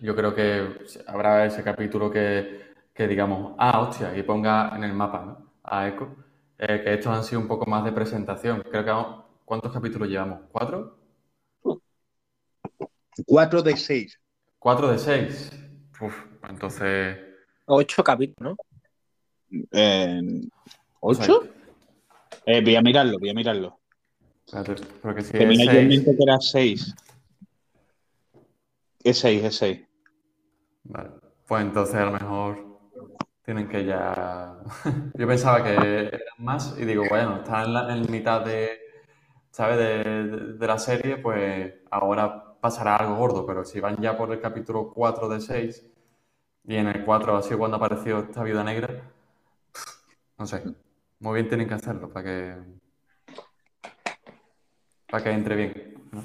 [0.00, 4.92] yo creo que habrá ese capítulo que, que digamos, ah, hostia, y ponga en el
[4.92, 5.52] mapa, ¿no?
[5.64, 6.14] A Echo.
[6.58, 8.62] Eh, que estos han sido un poco más de presentación.
[8.70, 10.40] Creo que ¿cuántos capítulos llevamos?
[10.52, 10.98] ¿Cuatro?
[13.26, 14.20] 4 de 6.
[14.58, 15.50] ¿Cuatro de seis?
[16.00, 16.14] Uf,
[16.48, 17.18] entonces...
[17.66, 18.56] Ocho capítulos,
[19.50, 19.58] ¿no?
[19.70, 20.22] Eh,
[21.00, 21.44] ¿Ocho?
[22.46, 23.78] Eh, voy a mirarlo, voy a mirarlo.
[24.46, 26.04] espérate, porque si es Tenía yo en seis...
[26.04, 26.94] mente que era 6.
[29.04, 29.80] Es 6, es 6.
[30.84, 31.10] Vale.
[31.46, 32.78] Pues entonces a lo mejor
[33.44, 34.56] tienen que ya.
[35.16, 35.70] Yo pensaba que
[36.08, 38.78] eran más y digo, bueno, están en, la, en mitad de,
[39.50, 39.78] ¿sabes?
[39.78, 44.32] De, de- de la serie, pues ahora pasará algo gordo, pero si van ya por
[44.32, 45.86] el capítulo 4 de 6
[46.64, 49.12] y en el 4 ha sido cuando apareció esta viuda negra,
[50.38, 50.62] no sé,
[51.20, 52.56] muy bien tienen que hacerlo para que
[55.10, 56.22] para que entre bien, ¿no?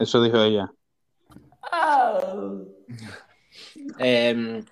[0.00, 0.72] Eso dijo ella.
[3.98, 4.64] Eh,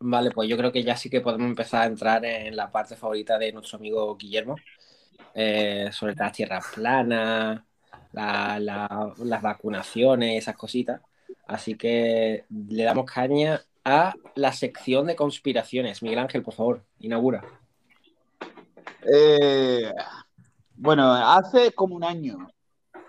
[0.00, 2.96] vale, pues yo creo que ya sí que podemos empezar a entrar en la parte
[2.96, 4.56] favorita de nuestro amigo Guillermo,
[5.34, 7.62] eh, sobre las tierras planas,
[8.12, 11.00] la- la- las vacunaciones, esas cositas.
[11.46, 16.02] Así que le damos caña a la sección de conspiraciones.
[16.02, 17.42] Miguel Ángel, por favor, inaugura.
[19.12, 19.92] Eh,
[20.74, 22.48] bueno, hace como un año.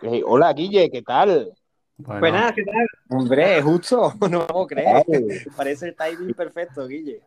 [0.02, 1.54] Eh, hola, Guille, ¿qué tal?
[1.98, 2.88] Bueno, Pues nada, ¿qué tal?
[3.10, 5.04] Hombre, justo, no lo puedo creer.
[5.08, 7.22] Ay, Parece el timing perfecto, Guille.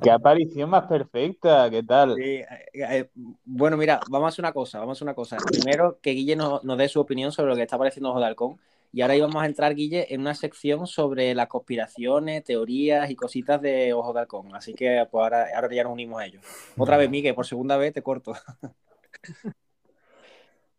[0.00, 2.14] qué aparición más perfecta, ¿qué tal?
[2.14, 3.10] Sí, eh, eh,
[3.44, 5.36] bueno, mira, vamos a hacer una cosa, vamos a hacer una cosa.
[5.50, 8.26] Primero, que Guille nos, nos dé su opinión sobre lo que está pareciendo Ojo de
[8.26, 8.56] Halcón.
[8.92, 13.60] Y ahora íbamos a entrar, Guille, en una sección sobre las conspiraciones, teorías y cositas
[13.60, 14.54] de Ojo de Halcón.
[14.54, 16.44] Así que pues ahora, ahora ya nos unimos a ellos.
[16.78, 18.34] Otra vez, Miguel, por segunda vez te corto.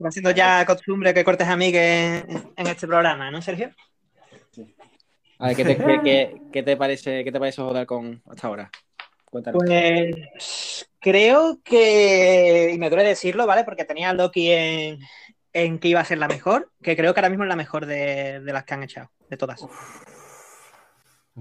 [0.04, 2.18] Va siendo ya costumbre que cortes a mí que
[2.56, 3.72] en este programa, ¿no, Sergio?
[5.40, 8.48] A ver, ¿qué te, qué- qué- te parece, qué te parece Ojo de Halcón hasta
[8.48, 8.72] ahora?
[9.26, 9.64] Cuéntanos.
[9.64, 13.64] Pues creo que, y me duele decirlo, ¿vale?
[13.64, 15.00] Porque tenía a Loki en,
[15.54, 17.86] en que iba a ser la mejor, que creo que ahora mismo es la mejor
[17.86, 19.66] de, de las que han echado, de todas.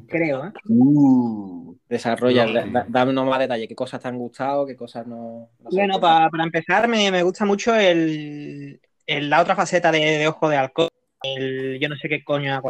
[0.08, 0.52] Creo, ¿eh?
[0.68, 3.68] Uh, Desarrolla, da- dame unos más detalles.
[3.68, 4.66] ¿Qué cosas te han gustado?
[4.66, 5.50] ¿Qué cosas no?
[5.60, 10.28] Bueno, pa- para empezar, me, me gusta mucho el, el- la otra faceta de, de
[10.28, 10.88] Ojo de Halcón.
[11.22, 12.62] El yo no sé qué coño ha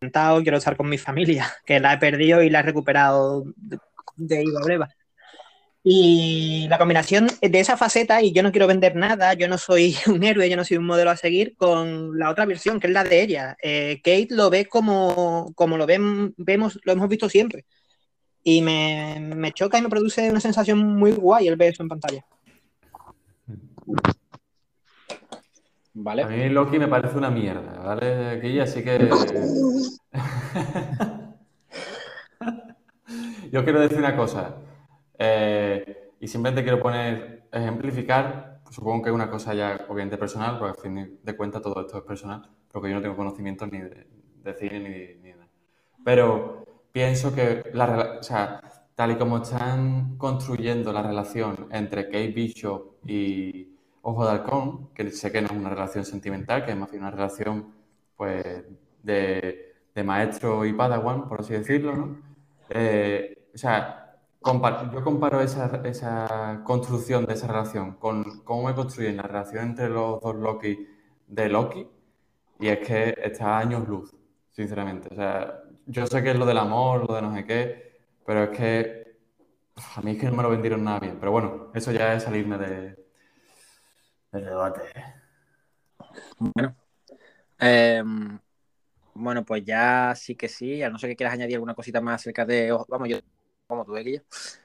[0.00, 3.78] contado, quiero estar con mi familia, que la he perdido y la he recuperado de,
[4.16, 4.88] de Iba Breva.
[5.86, 9.94] Y la combinación de esa faceta, y yo no quiero vender nada, yo no soy
[10.06, 12.92] un héroe, yo no soy un modelo a seguir, con la otra versión, que es
[12.92, 13.56] la de ella.
[13.62, 17.66] Eh, Kate lo ve como, como lo ven, vemos, lo hemos visto siempre.
[18.42, 21.88] Y me, me choca y me produce una sensación muy guay el ver eso en
[21.90, 22.24] pantalla.
[25.92, 26.22] Vale.
[26.22, 28.62] A mí Loki me parece una mierda, ¿vale, Guille?
[28.62, 29.08] Así que...
[33.52, 34.56] Yo quiero decir una cosa,
[35.18, 40.72] eh, y simplemente quiero poner, ejemplificar, supongo que es una cosa ya obviamente personal, porque
[40.76, 44.06] al fin de cuentas todo esto es personal, porque yo no tengo conocimientos ni de,
[44.42, 45.50] de cine ni ni de nada.
[46.04, 48.60] Pero pienso que, la, o sea,
[48.94, 53.70] tal y como están construyendo la relación entre Kate Bishop y
[54.02, 57.02] Ojo de Halcón, que sé que no es una relación sentimental, que es más bien
[57.02, 57.72] una relación
[58.16, 58.44] pues,
[59.02, 62.18] de, de maestro y padawan, por así decirlo, ¿no?
[62.68, 64.03] Eh, o sea,
[64.92, 69.88] yo comparo esa, esa construcción de esa relación con cómo me construyen la relación entre
[69.88, 70.86] los dos Loki
[71.26, 71.88] de Loki,
[72.60, 74.14] y es que está a años luz,
[74.52, 75.08] sinceramente.
[75.12, 78.44] O sea, yo sé que es lo del amor, lo de no sé qué, pero
[78.44, 79.18] es que
[79.96, 81.18] a mí es que no me lo vendieron nada bien.
[81.18, 82.96] Pero bueno, eso ya es salirme de,
[84.32, 84.82] del debate.
[86.38, 86.76] Bueno,
[87.58, 88.38] em,
[89.14, 92.22] bueno, pues ya sí que sí, a no ser que quieras añadir alguna cosita más
[92.22, 93.18] acerca de, Ojo- vamos, yo
[93.66, 94.22] como tú, Guille,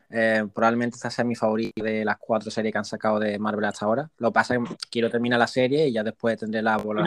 [0.09, 3.65] eh, probablemente esta sea mi favorita de las cuatro series que han sacado de Marvel
[3.65, 4.09] hasta ahora.
[4.17, 7.03] Lo que pasa es que quiero terminar la serie y ya después tendré la bueno.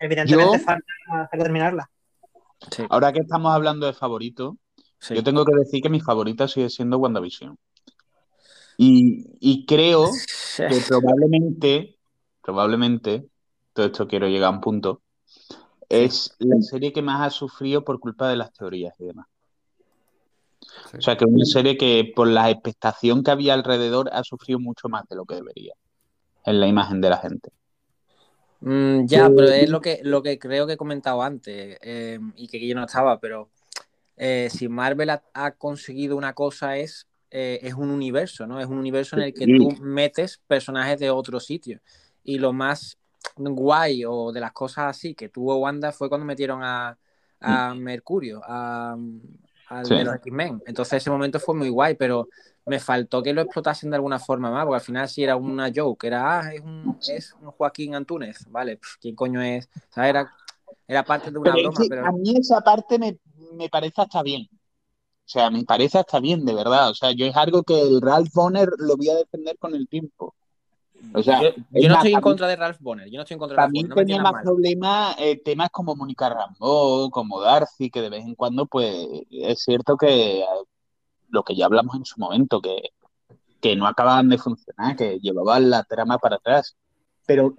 [0.00, 1.90] Evidentemente Yo- falta terminarla.
[2.70, 4.58] Sí, Ahora que estamos hablando de favorito,
[4.98, 5.14] sí.
[5.14, 7.56] yo tengo que decir que mi favorita sigue siendo WandaVision.
[8.76, 10.10] Y, y creo
[10.56, 11.98] que probablemente,
[12.42, 13.26] probablemente,
[13.72, 15.02] todo esto quiero llegar a un punto,
[15.88, 19.26] es la serie que más ha sufrido por culpa de las teorías y demás.
[20.90, 20.98] Sí.
[20.98, 24.58] O sea, que es una serie que por la expectación que había alrededor ha sufrido
[24.58, 25.74] mucho más de lo que debería
[26.44, 27.50] en la imagen de la gente.
[28.60, 32.48] Mm, ya, pero es lo que, lo que creo que he comentado antes eh, y
[32.48, 33.50] que yo no estaba, pero
[34.16, 38.60] eh, si Marvel ha, ha conseguido una cosa es, eh, es un universo, ¿no?
[38.60, 39.56] Es un universo en el que Sí.
[39.56, 41.80] tú metes personajes de otro sitio.
[42.24, 42.98] Y lo más
[43.36, 46.98] guay o de las cosas así que tuvo Wanda fue cuando metieron a,
[47.40, 48.96] a Mercurio, a,
[49.68, 49.94] al Sí.
[49.94, 50.62] de los X-Men.
[50.66, 52.28] Entonces ese momento fue muy guay, pero
[52.66, 55.70] me faltó que lo explotasen de alguna forma más, porque al final sí era una
[55.74, 59.66] joke, era, ah, es un, es un Joaquín Antúnez, vale, pf, ¿quién coño es?
[59.90, 60.32] O sea, era,
[60.86, 63.18] era parte de una Pero es broma, que pero a mí esa parte me,
[63.54, 64.48] me parece hasta bien.
[64.52, 66.90] O sea, me parece hasta bien, de verdad.
[66.90, 69.86] O sea, yo es algo que el Ralph Bonner lo voy a defender con el
[69.88, 70.34] tiempo.
[71.14, 73.34] O sea, yo, no más, estoy en mí- contra de Ralph Bonner, yo no estoy
[73.34, 74.42] en contra de Ralph Bonner, no tenía más mal.
[74.42, 79.60] problemas eh, temas como Mónica Rambeau, como Darcy, que de vez en cuando, pues, es
[79.62, 80.44] cierto que eh,
[81.30, 82.90] lo que ya hablamos en su momento, que,
[83.60, 86.76] que no acababan de funcionar, que llevaban la trama para atrás.
[87.26, 87.54] Pero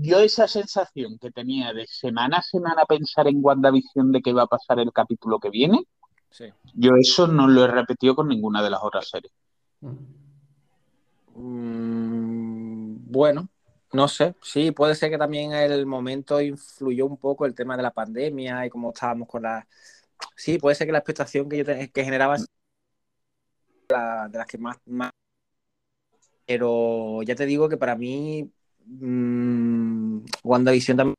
[0.00, 4.42] yo esa sensación que tenía de semana a semana pensar en WandaVision de qué va
[4.42, 5.82] a pasar el capítulo que viene,
[6.30, 6.46] Sí.
[6.74, 9.32] yo eso no lo he repetido con ninguna de las otras series.
[11.34, 12.61] Mm,
[13.04, 13.48] bueno,
[13.92, 17.82] no sé, sí, puede ser que también el momento influyó un poco el tema de
[17.82, 19.66] la pandemia y cómo estábamos con la...
[20.36, 22.36] Sí, puede ser que la expectación que yo que generaba
[23.88, 24.78] la- de las que más.
[26.46, 28.50] Pero ya te digo que para mí
[28.86, 31.16] mm, WandaVision también...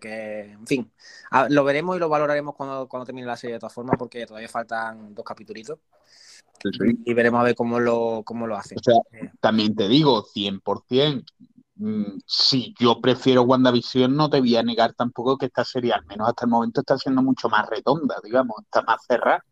[0.00, 0.92] que, en fin,
[1.48, 4.48] lo veremos y lo valoraremos cuando, cuando termine la serie de todas formas porque todavía
[4.48, 5.78] faltan dos capítulos
[7.04, 8.78] y veremos a ver cómo lo, cómo lo hacen.
[8.78, 11.24] O sea, Eh, también te digo, 100%,
[11.76, 16.04] mm, si yo prefiero WandaVision, no te voy a negar tampoco que esta serie, al
[16.06, 19.44] menos hasta el momento, está siendo mucho más redonda, digamos, está más cerrada,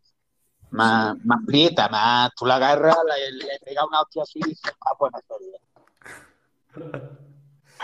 [0.71, 4.73] más, más prieta, más, tú la agarras, le, le pegas una hostia así y dices,
[4.81, 5.61] ah, buena serie.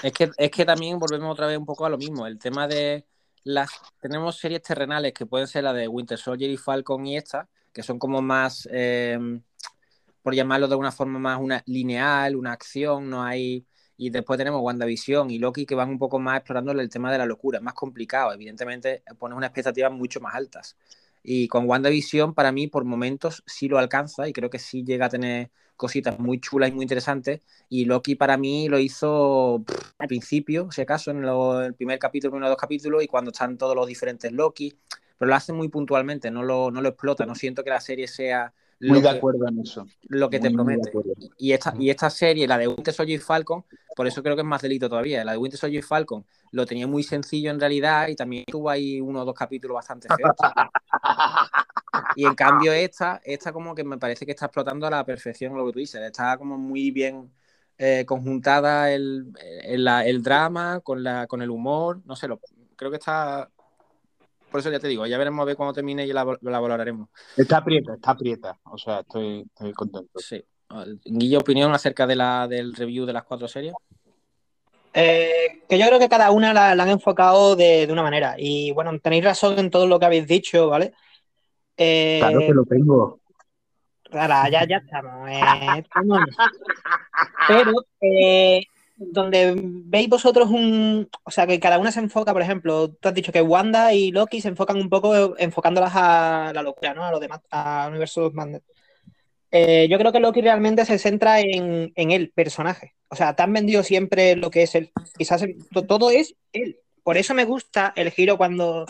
[0.02, 2.26] Es que, es que también volvemos otra vez un poco a lo mismo.
[2.26, 3.06] El tema de
[3.44, 3.70] las.
[4.00, 7.82] Tenemos series terrenales que pueden ser la de Winter Soldier y Falcon y esta, que
[7.82, 8.68] son como más.
[8.72, 9.18] eh,
[10.22, 13.66] por llamarlo de alguna forma más una lineal, una acción, no hay.
[13.98, 17.18] Y después tenemos WandaVision y Loki que van un poco más explorando el tema de
[17.18, 17.58] la locura.
[17.58, 18.32] Es más complicado.
[18.32, 20.76] Evidentemente, pones unas expectativas mucho más altas.
[21.22, 25.06] Y con WandaVision, para mí, por momentos sí lo alcanza y creo que sí llega
[25.06, 27.40] a tener cositas muy chulas y muy interesantes.
[27.68, 31.98] Y Loki para mí lo hizo pff, al principio, si acaso, en lo- el primer
[31.98, 34.76] capítulo, uno o dos capítulos, y cuando están todos los diferentes Loki,
[35.18, 37.26] pero lo hace muy puntualmente, no lo, no lo explota.
[37.26, 38.52] No siento que la serie sea
[38.86, 39.86] Muy de que, acuerdo en eso.
[40.08, 40.92] lo que te Muy, de promete.
[41.38, 44.42] Y esta, y esta serie, la de Winter Soldier y Falcon, por eso creo que
[44.42, 45.24] es más delito todavía.
[45.24, 48.70] La de Winter Soldier y Falcon lo tenía muy sencillo en realidad y también tuvo
[48.70, 50.36] ahí uno o dos capítulos bastante feos.
[52.16, 55.56] Y en cambio esta, esta como que me parece que está explotando a la perfección
[55.56, 56.00] lo que tú dices.
[56.00, 57.30] Está como muy bien
[57.78, 59.32] eh, conjuntada el,
[59.64, 62.00] el, la- el drama con, la, con el humor.
[62.04, 62.40] No sé, lo,
[62.76, 63.48] creo que está...
[64.50, 67.08] Por eso ya te digo, ya veremos a ver cuando termine y la, la valoraremos.
[67.36, 68.56] Está aprieta, está aprieta.
[68.64, 70.18] O sea, estoy, estoy contento.
[70.20, 70.44] Sí.
[71.04, 73.74] Guille, opinión acerca de la, del review de las cuatro series.
[74.92, 78.36] Eh, que yo creo que cada una la, la han enfocado de, de una manera.
[78.38, 80.92] Y bueno, tenéis razón en todo lo que habéis dicho, ¿vale?
[81.76, 83.20] Eh, Claro que lo tengo.
[84.12, 85.28] Ahora, ya, ya estamos.
[85.28, 86.20] eh, estamos.
[87.48, 88.62] Pero eh,
[88.96, 91.08] donde veis vosotros un.
[91.24, 94.12] O sea, que cada una se enfoca, por ejemplo, tú has dicho que Wanda y
[94.12, 97.04] Loki se enfocan un poco enfocándolas a la locura, ¿no?
[97.04, 98.62] A lo demás, a Universo Madness.
[99.50, 102.94] Eh, yo creo que Loki realmente se centra en, en el personaje.
[103.08, 104.90] O sea, te han vendido siempre lo que es él.
[105.16, 106.78] Quizás el- to- todo es él.
[107.04, 108.84] Por eso me gusta el giro cuando,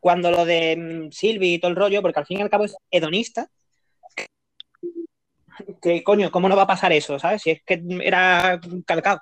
[0.00, 2.64] cuando lo de mm, Sylvie y todo el rollo, porque al fin y al cabo
[2.64, 3.48] es hedonista
[5.80, 7.18] que coño, ¿cómo no va a pasar eso?
[7.18, 7.42] ¿Sabes?
[7.42, 9.20] Si es que era calcado.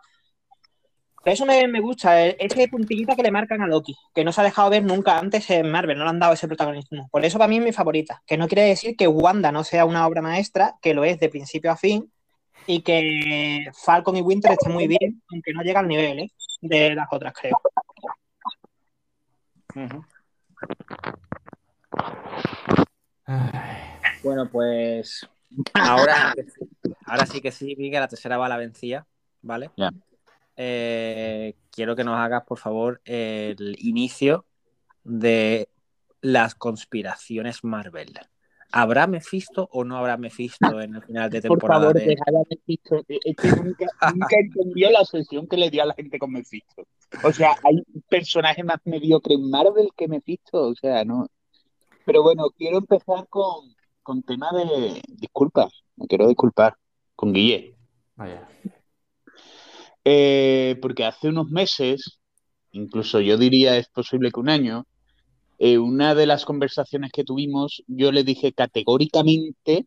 [1.25, 4.33] Pero eso me, me gusta, eh, ese puntillita que le marcan a Loki, que no
[4.33, 7.09] se ha dejado ver nunca antes en Marvel, no le han dado ese protagonismo.
[7.11, 9.85] Por eso para mí es mi favorita, que no quiere decir que Wanda no sea
[9.85, 12.11] una obra maestra, que lo es de principio a fin,
[12.67, 16.31] y que Falcon y Winter estén muy bien, aunque no llega al nivel ¿eh?
[16.61, 17.61] de las otras, creo.
[19.75, 19.89] Ay,
[24.23, 25.27] Bueno, pues
[25.75, 26.35] ahora,
[27.07, 29.07] ahora sí que sí, vi que la tercera va la vencía,
[29.43, 29.71] ¿vale?
[29.77, 29.91] Ya.
[30.57, 34.45] Eh, quiero que nos hagas, por favor, el inicio
[35.05, 35.69] de
[36.21, 38.13] las conspiraciones Marvel.
[38.73, 41.81] ¿Habrá Mephisto o no habrá Mephisto en el final de Por temporada?
[41.81, 43.03] favor, de- dejad a Mephisto.
[43.09, 46.87] Es que nunca, nunca entendió la obsesión que le dio a la gente con Mephisto.
[47.25, 50.69] O sea, hay personajes más mediocre en Marvel que Mephisto.
[50.69, 51.27] O sea, no.
[52.05, 55.73] Pero bueno, quiero empezar con, con tema de disculpas.
[55.97, 56.77] Me quiero disculpar
[57.15, 57.75] con Guille.
[58.15, 58.49] vaya.
[60.05, 62.19] Eh, porque hace unos meses,
[62.73, 64.87] incluso yo diría es posible que un año,
[65.59, 69.87] eh, una de las conversaciones que tuvimos, yo le dije categóricamente,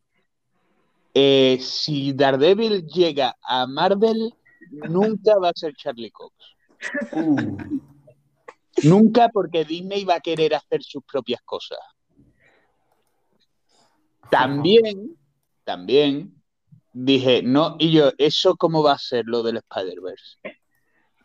[1.13, 4.33] eh, si Daredevil llega a Marvel,
[4.69, 6.35] nunca va a ser Charlie Cox.
[7.11, 7.57] Uh,
[8.83, 11.77] Nunca porque Disney va a querer hacer sus propias cosas.
[14.29, 15.17] También,
[15.63, 16.41] también
[16.93, 20.37] dije, no, y yo, ¿eso cómo va a ser lo del Spider-Verse?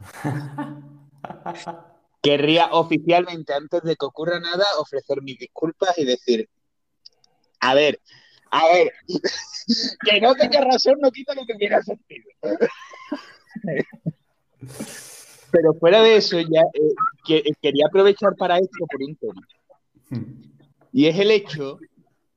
[2.21, 6.51] Querría oficialmente, antes de que ocurra nada, ofrecer mis disculpas y decir,
[7.61, 8.01] a ver,
[8.51, 8.93] a ver,
[10.05, 12.29] que no tenga razón no quita lo que tiene sentido.
[15.53, 16.95] Pero fuera de eso, ya eh,
[17.27, 19.43] que- quería aprovechar para esto por un tema.
[20.93, 21.79] Y es el hecho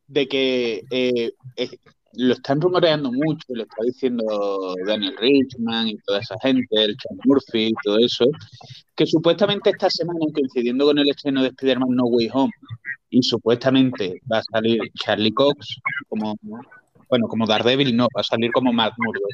[0.08, 1.70] de que eh, eh,
[2.14, 7.20] lo están rumoreando mucho, lo está diciendo Daniel Richman y toda esa gente, el Sean
[7.26, 8.26] Murphy y todo eso,
[8.96, 12.52] que supuestamente esta semana, coincidiendo con el estreno de Spider-Man No Way Home,
[13.12, 16.36] y supuestamente va a salir Charlie Cox como,
[17.10, 19.32] bueno, como Daredevil, no, va a salir como Matt Murdock.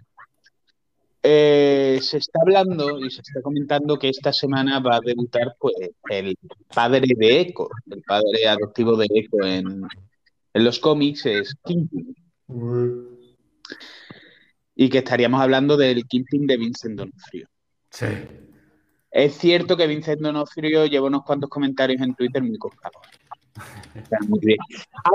[1.27, 5.73] Eh, se está hablando y se está comentando que esta semana va a debutar pues
[6.11, 6.37] el
[6.71, 9.87] padre de Echo, el padre adoptivo de Echo en,
[10.53, 12.15] en los cómics es Kingpin
[14.75, 17.47] y que estaríamos hablando del Kingpin de Vincent D'Onofrio.
[17.89, 18.05] Sí.
[19.09, 23.01] Es cierto que Vincent D'Onofrio lleva unos cuantos comentarios en Twitter muy costados.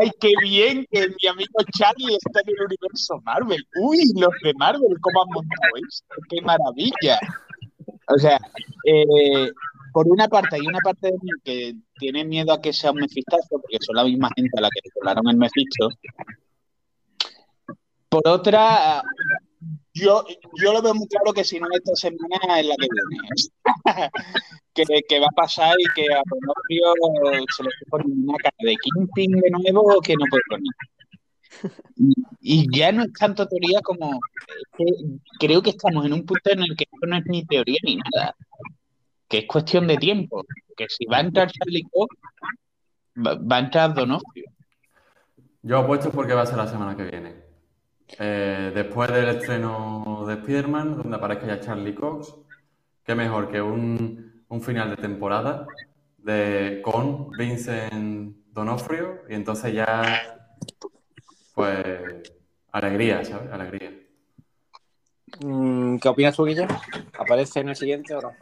[0.01, 3.67] ¡Ay, qué bien que mi amigo Charlie está en el universo Marvel!
[3.83, 6.15] ¡Uy, los de Marvel, cómo han montado esto!
[6.29, 7.19] ¡Qué maravilla!
[8.09, 8.39] O sea,
[8.87, 9.51] eh,
[9.93, 13.01] por una parte, hay una parte de mí que tiene miedo a que sea un
[13.01, 15.89] mefistazo, porque son la misma gente a la que le colaron el mefisto.
[18.09, 19.03] Por otra,
[19.93, 20.25] yo,
[20.63, 23.29] yo lo veo muy claro que si no esta semana es la que viene.
[25.09, 29.33] que, va a pasar y que a Donofrio se le poniendo una cara de Kingpin
[29.33, 31.73] de nuevo que no puede poner.
[32.41, 34.19] Y, ya no es tanto teoría como
[34.79, 34.85] que
[35.39, 37.97] creo que estamos en un punto en el que esto no es ni teoría ni
[37.97, 38.35] nada,
[39.29, 40.45] que es cuestión de tiempo,
[40.77, 42.17] que si va a entrar Charlie Cox,
[43.17, 44.47] va, va a entrar Donofrio.
[45.63, 47.50] Yo apuesto porque va a ser la semana que viene.
[48.19, 52.35] Eh, después del estreno de Spider-Man, donde aparezca ya Charlie Cox,
[53.05, 55.67] qué mejor que un, un final de temporada
[56.19, 60.49] de, con Vincent Donofrio y entonces ya,
[61.55, 61.77] pues,
[62.73, 63.51] alegría, ¿sabes?
[63.53, 63.93] Alegría.
[65.41, 66.67] Mm, ¿Qué opinas tú, Guille?
[67.19, 68.33] ¿Aparece en el siguiente o no?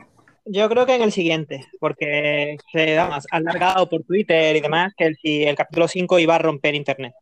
[0.50, 4.94] Yo creo que en el siguiente, porque se vamos, ha alargado por Twitter y demás
[4.96, 7.12] que el, si el capítulo 5 iba a romper internet.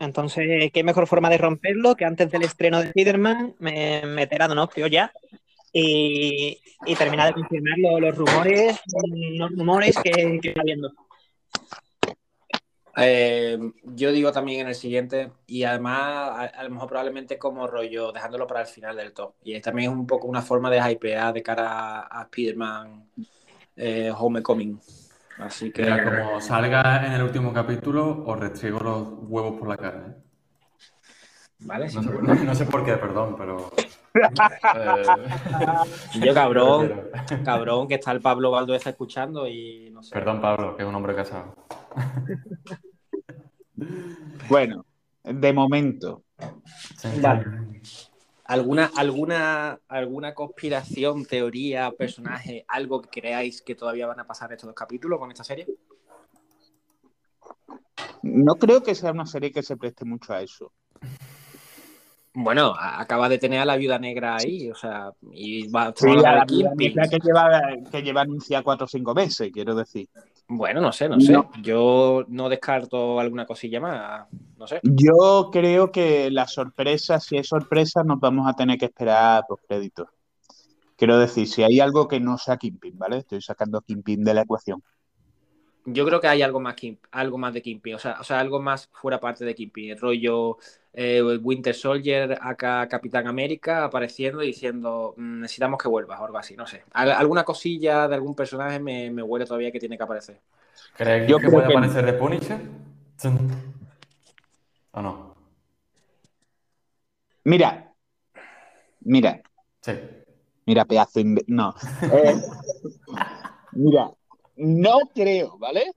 [0.00, 4.48] Entonces, ¿qué mejor forma de romperlo que antes del estreno de Spider-Man me, meter a
[4.48, 5.12] Donofrio ya
[5.72, 8.80] y, y terminar de confirmar lo- los rumores,
[9.38, 10.92] los rumores que, que está habiendo?
[13.00, 17.66] Eh, yo digo también en el siguiente, y además, a, a lo mejor probablemente como
[17.66, 19.34] rollo, dejándolo para el final del top.
[19.44, 23.08] Y también es un poco una forma de hypear de cara a Spider-Man
[23.76, 24.80] eh, Homecoming.
[25.38, 25.82] Así que.
[25.82, 30.06] Mira, como salga en el último capítulo, os restriego los huevos por la cara.
[30.08, 30.28] ¿eh?
[31.60, 33.70] Vale, No sin sé, no sé por qué, perdón, pero.
[34.14, 35.04] eh,
[36.20, 37.02] Yo, cabrón,
[37.44, 40.14] cabrón, que está el Pablo Valdueza escuchando y no sé.
[40.14, 41.54] Perdón, Pablo, que es un hombre casado.
[44.48, 44.84] Bueno,
[45.22, 46.24] de momento,
[47.22, 47.44] Vale.
[48.48, 54.68] ¿Alguna, alguna, ¿Alguna conspiración, teoría, personaje, algo que creáis que todavía van a pasar estos
[54.68, 55.66] dos capítulos con esta serie?
[58.22, 60.72] no creo que sea una serie que se preste mucho a eso.
[62.32, 66.30] Bueno, acaba de tener a la viuda negra ahí, o sea, y va Sí, a
[66.30, 70.08] hablando la negra que lleva, que lleva anunciada cuatro o cinco meses, quiero decir.
[70.48, 71.32] Bueno, no sé, no sé.
[71.32, 71.50] No.
[71.62, 74.26] Yo no descarto alguna cosilla más,
[74.56, 74.80] no sé.
[74.82, 79.60] Yo creo que la sorpresa, si es sorpresa, nos vamos a tener que esperar por
[79.60, 80.08] créditos.
[80.96, 83.18] Quiero decir, si hay algo que no sea Kingpin, ¿vale?
[83.18, 84.82] Estoy sacando a Kingpin de la ecuación.
[85.84, 88.40] Yo creo que hay algo más, Kim- algo más de Kingpin, o sea, o sea,
[88.40, 90.58] algo más fuera parte de Kingpin, el rollo
[90.92, 96.36] eh, Winter Soldier, acá Capitán América apareciendo y diciendo "Mm, necesitamos que vuelvas o algo
[96.38, 96.82] así, no sé.
[96.92, 100.40] Al- alguna cosilla de algún personaje me, me huele todavía que tiene que aparecer.
[100.96, 102.60] ¿Crees Yo que puede que- aparecer de Punisher?
[104.92, 105.34] ¿O no?
[107.44, 107.92] Mira,
[109.00, 109.40] mira,
[109.80, 109.92] Sí.
[110.66, 111.74] mira, pedazo No.
[112.12, 112.34] Eh,
[113.72, 114.10] mira,
[114.58, 115.92] no creo, ¿vale?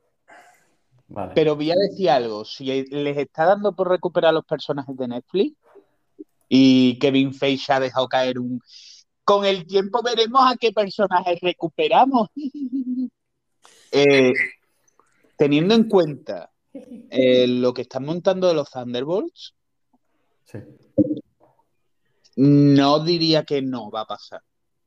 [1.07, 1.33] Vale.
[1.35, 2.45] Pero voy a decir algo.
[2.45, 5.57] Si les está dando por recuperar los personajes de Netflix
[6.47, 8.61] y Kevin Feige ha dejado caer un.
[9.23, 12.27] Con el tiempo veremos a qué personajes recuperamos.
[13.93, 14.31] Eh,
[15.35, 19.53] teniendo en cuenta eh, lo que están montando de los Thunderbolts,
[20.45, 20.59] Sí.
[22.37, 24.41] no diría que no va a pasar.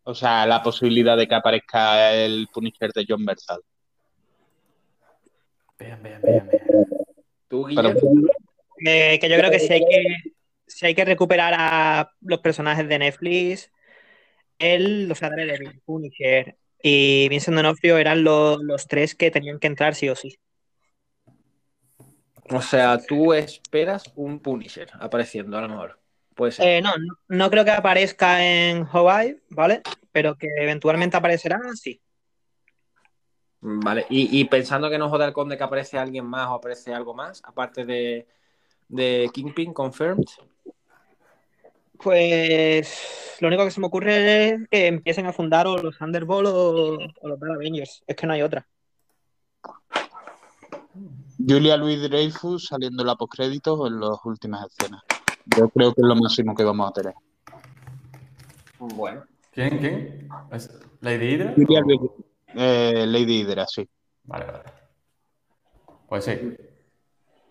[0.04, 3.60] O sea, la posibilidad de que aparezca el Punisher de John Bernthal.
[5.78, 6.86] Bien, bien, bien, bien.
[7.48, 8.28] ¿Tú, Pero- Guillermo?
[8.86, 10.04] Eh, que yo creo que si hay que,
[10.66, 13.70] si hay que recuperar a los personajes de Netflix,
[14.58, 19.68] él, o sea, Daredevil, Punisher y Vincent D'Onofrio eran los, los tres que tenían que
[19.68, 20.36] entrar sí o sí.
[22.50, 25.98] O sea, tú esperas un Punisher apareciendo a lo mejor.
[26.34, 26.66] Puede ser.
[26.66, 26.90] Eh, no,
[27.28, 29.82] no, creo que aparezca en Hawaii, ¿vale?
[30.12, 32.00] Pero que eventualmente aparecerá, sí.
[33.60, 36.92] Vale, y, y pensando que no joda el conde que aparece alguien más o aparece
[36.92, 38.26] algo más, aparte de,
[38.88, 40.26] de Kingpin, confirmed.
[41.98, 46.50] Pues lo único que se me ocurre es que empiecen a fundar o los Thunderbolts
[46.50, 48.02] o, o los Bad Avengers.
[48.06, 48.66] Es que no hay otra.
[51.38, 55.02] Julia Louis Dreyfus saliendo en la postcréditos en las últimas escenas.
[55.46, 57.14] Yo creo que es lo máximo que vamos a tener.
[58.78, 59.24] Bueno.
[59.52, 59.78] ¿Quién?
[59.78, 60.28] ¿Quién?
[60.50, 60.70] ¿Es
[61.00, 61.54] ¿Lady Hydra?
[62.54, 63.88] Eh, Lady Hydra, sí.
[64.24, 64.64] Vale, vale.
[66.08, 66.56] Pues sí.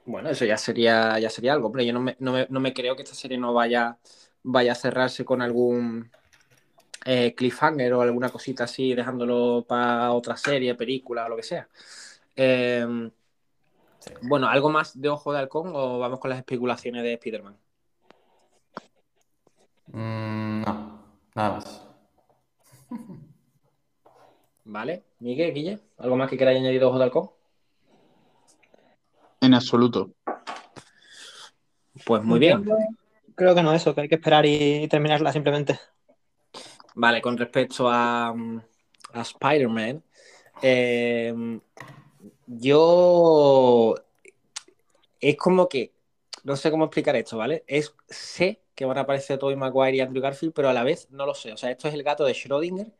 [0.06, 1.68] Bueno, eso ya sería, ya sería algo.
[1.68, 3.98] Hombre, yo no me, no me- no me creo que esta serie no vaya,
[4.44, 6.12] vaya a cerrarse con algún
[7.06, 11.68] eh, cliffhanger o alguna cosita así, dejándolo para otra serie, película o lo que sea.
[12.36, 13.10] Eh,
[14.24, 17.56] bueno, ¿algo más de Ojo de Halcón o vamos con las especulaciones de Spider-Man?
[19.94, 21.00] Mm, no,
[21.36, 21.88] nada más.
[24.66, 25.04] ¿Vale?
[25.20, 27.30] Miguel, Guille, ¿algo más que queráis añadir de Ojo de Halcón?
[29.39, 30.12] En absoluto.
[32.06, 32.66] Pues muy bien.
[33.36, 35.80] Creo que no, eso, que hay que esperar y terminarla simplemente.
[36.96, 40.04] Vale, con respecto a, a Spider-Man,
[40.64, 41.60] eh,
[42.48, 43.96] yo
[45.20, 45.94] es como que
[46.44, 47.64] no sé cómo explicar esto, ¿vale?
[47.68, 51.07] Es sé que van a aparecer Tobey Maguire y Andrew Garfield, pero a la vez
[51.11, 51.53] no lo sé.
[51.53, 52.91] O sea, esto es el gato de Schrödinger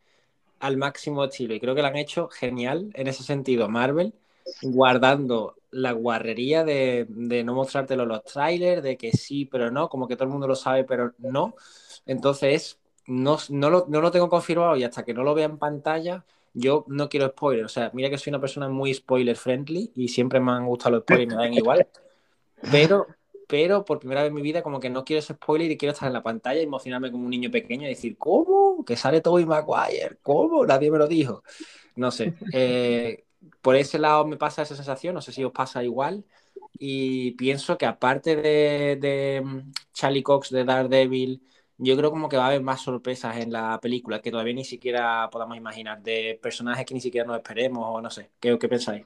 [0.59, 3.69] al máximo estilo y creo que lo han hecho genial en ese sentido.
[3.69, 4.13] Marvel
[4.61, 10.15] guardando la guarrería de, no mostrártelo los trailers, de que sí, pero no, como que
[10.15, 11.55] todo el mundo lo sabe, pero no.
[12.05, 15.57] Entonces, no, no, lo, no lo tengo confirmado y hasta que no lo vea en
[15.57, 17.65] pantalla, yo no quiero spoiler.
[17.65, 20.95] O sea, mira que soy una persona muy spoiler friendly y siempre me han gustado
[20.95, 21.88] los spoilers y me dan igual.
[22.71, 23.07] Pero,
[23.54, 25.93] pero por primera vez en mi vida, como que no quiero ese spoiler y quiero
[25.93, 28.84] estar en la pantalla y emocionarme como un niño pequeño y decir, ¿cómo?
[28.84, 30.66] Que sale Tobey Maguire, ¿cómo?
[30.66, 31.43] Nadie me lo dijo.
[31.95, 32.34] No sé.
[32.51, 33.26] Eh,
[33.62, 36.26] por ese lado me pasa esa sensación, no sé si os pasa igual.
[36.80, 41.43] Y pienso que aparte de, de mm, Charlie Cox de Daredevil,
[41.78, 44.66] yo creo como que va a haber más sorpresas en la película que todavía ni
[44.66, 48.32] siquiera podamos imaginar, de personajes que ni siquiera nos esperemos o no sé.
[48.39, 49.06] ¿Qué, qué pensáis?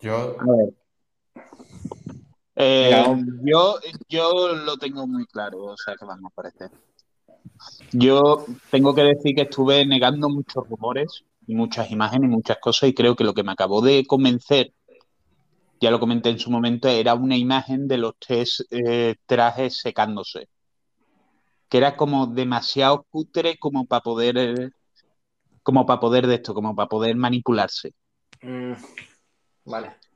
[0.00, 0.36] Yo.
[2.60, 2.90] Eh,
[3.44, 3.78] yo,
[4.08, 6.72] yo lo tengo muy claro, o sea que van a aparecer.
[7.92, 12.88] Yo tengo que decir que estuve negando muchos rumores y muchas imágenes y muchas cosas
[12.88, 14.72] y creo que lo que me acabó de convencer,
[15.80, 20.48] ya lo comenté en su momento, era una imagen de los tres eh, trajes secándose,
[21.68, 24.72] que era como demasiado cutre como para poder,
[25.62, 27.94] como para poder de esto, como para poder manipularse.
[28.42, 28.72] Mm,
[29.64, 30.07] vale.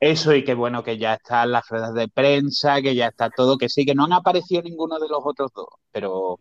[0.00, 3.58] Eso y que bueno, que ya están las ruedas de prensa, que ya está todo,
[3.58, 6.40] que sí, que no han aparecido ninguno de los otros dos, pero,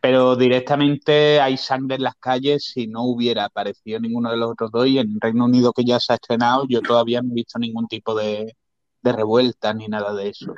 [0.00, 4.70] pero directamente hay sangre en las calles si no hubiera aparecido ninguno de los otros
[4.70, 7.58] dos y en Reino Unido que ya se ha estrenado yo todavía no he visto
[7.58, 8.54] ningún tipo de,
[9.02, 10.54] de revuelta ni nada de eso.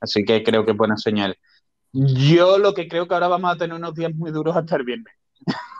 [0.00, 1.36] Así que creo que es buena señal.
[1.92, 4.84] Yo lo que creo que ahora vamos a tener unos días muy duros hasta el
[4.84, 5.14] viernes.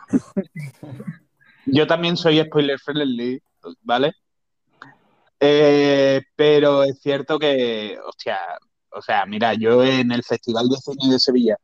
[1.65, 3.41] Yo también soy spoiler friendly,
[3.81, 4.13] ¿vale?
[5.39, 8.39] Eh, pero es cierto que, hostia,
[8.91, 11.57] o sea, mira, yo en el Festival de Cine de Sevilla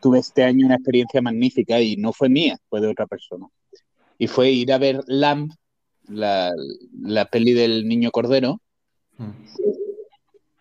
[0.00, 3.46] tuve este año una experiencia magnífica y no fue mía, fue de otra persona.
[4.18, 5.52] Y fue ir a ver Lamb,
[6.08, 6.52] la,
[7.00, 8.60] la peli del niño cordero.
[9.18, 9.30] Mm.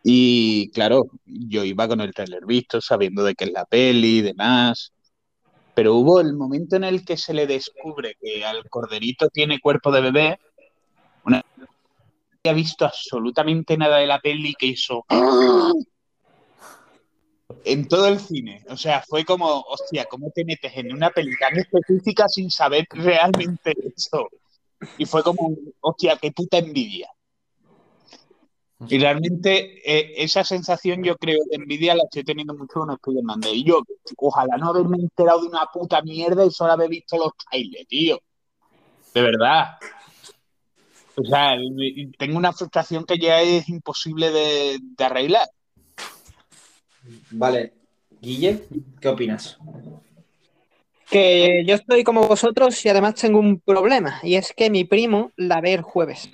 [0.03, 4.22] Y claro, yo iba con el trailer visto, sabiendo de qué es la peli y
[4.22, 4.93] demás.
[5.76, 9.91] Pero hubo el momento en el que se le descubre que al corderito tiene cuerpo
[9.91, 10.39] de bebé.
[12.48, 15.06] Había visto absolutamente nada de la peli que hizo
[17.64, 18.64] en todo el cine.
[18.70, 22.88] O sea, fue como, hostia, ¿cómo te metes en una peli tan específica sin saber
[22.91, 24.30] realmente eso?
[24.98, 27.10] Y fue como, hostia, qué puta envidia.
[28.88, 33.41] Y realmente eh, esa sensación yo creo de envidia la estoy teniendo mucho con Spider-Man.
[33.52, 33.82] Y yo,
[34.18, 38.20] ojalá no haberme enterado de una puta mierda y solo haber visto los trailers, tío.
[39.14, 39.78] De verdad.
[41.20, 41.57] O sea,
[42.20, 45.47] tengo una frustración que ya es imposible de, de arreglar.
[47.32, 47.74] Vale.
[48.22, 48.63] Guille,
[48.99, 49.57] ¿qué opinas?
[51.09, 55.32] Que yo estoy como vosotros y además tengo un problema, y es que mi primo
[55.38, 56.30] la ve el jueves.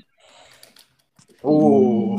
[1.43, 2.17] Uh.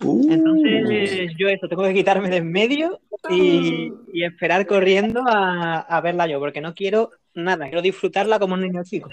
[0.00, 6.00] Entonces yo eso, tengo que quitarme de en medio y, y esperar corriendo a, a
[6.00, 9.10] verla yo, porque no quiero nada, quiero disfrutarla como un niño chico.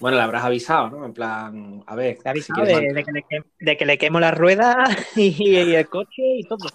[0.00, 1.06] Bueno, le habrás avisado, ¿no?
[1.06, 2.18] En plan, a ver.
[2.18, 4.86] Te si de, de que le que- de que le quemo la rueda
[5.16, 6.68] y, y el coche y todo.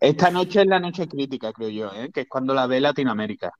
[0.00, 2.10] Esta noche es la noche crítica, creo yo, ¿eh?
[2.12, 3.50] que es cuando la ve Latinoamérica.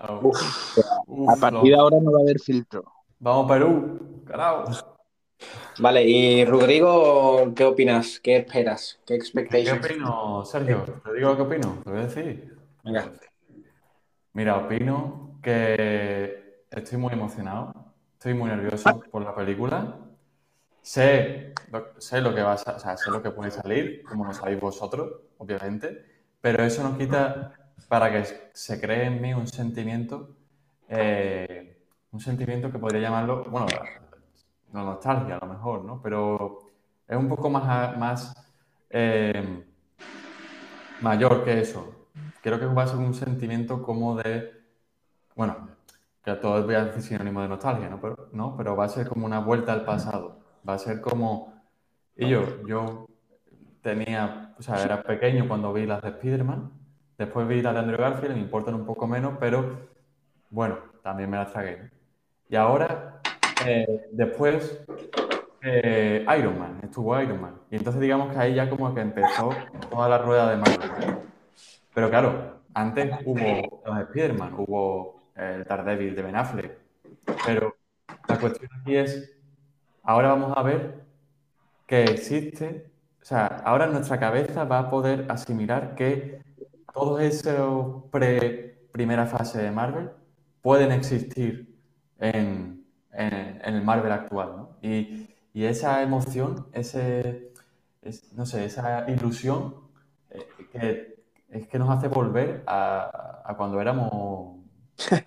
[0.00, 0.20] Oh.
[0.22, 2.84] Uf, Uf, a partir de ahora no va a haber filtro.
[3.18, 4.64] Vamos Perú, carajo.
[5.78, 8.20] Vale, y Rodrigo, ¿qué opinas?
[8.20, 9.00] ¿Qué esperas?
[9.06, 9.86] ¿Qué ¿Qué expectations?
[9.86, 10.84] opino, Sergio?
[11.04, 11.78] ¿Te digo lo que opino?
[11.84, 12.56] ¿Te voy a decir?
[12.84, 13.12] Venga.
[14.34, 16.41] Mira, opino que
[16.78, 17.72] estoy muy emocionado,
[18.14, 19.98] estoy muy nervioso por la película.
[20.80, 24.24] Sé lo, sé lo que va a, o sea, sé lo que puede salir, como
[24.24, 26.04] lo sabéis vosotros, obviamente,
[26.40, 27.52] pero eso no quita
[27.88, 30.36] para que se cree en mí un sentimiento,
[30.88, 31.78] eh,
[32.10, 33.66] un sentimiento que podría llamarlo, bueno,
[34.72, 36.00] la nostalgia a lo mejor, ¿no?
[36.02, 36.70] Pero
[37.06, 38.34] es un poco más, más
[38.90, 39.64] eh,
[41.00, 42.08] mayor que eso.
[42.42, 44.50] Creo que va a ser un sentimiento como de,
[45.36, 45.68] bueno,
[46.24, 48.00] que todo voy a decir sinónimo de nostalgia, ¿no?
[48.00, 48.56] Pero, ¿no?
[48.56, 50.36] Pero va a ser como una vuelta al pasado.
[50.68, 51.52] Va a ser como,
[52.16, 53.06] y yo, yo
[53.82, 56.70] tenía, o sea, era pequeño cuando vi las de Spider-Man,
[57.18, 59.80] después vi las de Andrew Garfield, me importan un poco menos, pero
[60.50, 61.90] bueno, también me las tragué.
[62.48, 63.20] Y ahora,
[63.66, 64.84] eh, después,
[65.62, 67.54] eh, Iron Man, estuvo Iron Man.
[67.70, 69.50] Y entonces digamos que ahí ya como que empezó
[69.90, 71.18] toda la rueda de Marvel.
[71.94, 76.78] Pero claro, antes hubo los Spider-Man, hubo el Daredevil de Ben Affleck.
[77.46, 77.76] Pero
[78.28, 79.32] la cuestión aquí es,
[80.02, 81.04] ahora vamos a ver
[81.86, 82.90] que existe,
[83.22, 86.40] o sea, ahora nuestra cabeza va a poder asimilar que
[86.92, 90.10] todos esos pre primera fase de Marvel
[90.62, 91.74] pueden existir
[92.18, 94.76] en, en- el Marvel actual, ¿no?
[94.82, 97.52] Y, y esa emoción, ese,
[98.02, 99.74] es- no sé, esa ilusión
[100.30, 101.16] eh, que
[101.50, 104.56] es que nos hace volver a, a cuando éramos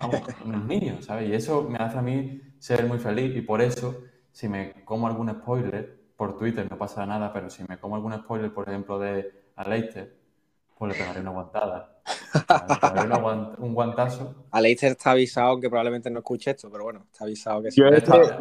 [0.00, 1.28] vamos, unos niños, ¿sabes?
[1.28, 4.02] Y eso me hace a mí ser muy feliz y por eso,
[4.32, 8.14] si me como algún spoiler por Twitter no pasa nada, pero si me como algún
[8.14, 10.16] spoiler, por ejemplo, de a Leicester,
[10.78, 11.92] pues le pegaré una aguantada.
[12.34, 13.18] Le pegaré una
[13.58, 14.46] un guantazo.
[14.50, 17.80] A Leicester está avisado, aunque probablemente no escuche esto, pero bueno, está avisado que sí.
[17.80, 18.38] Yo es que, Está-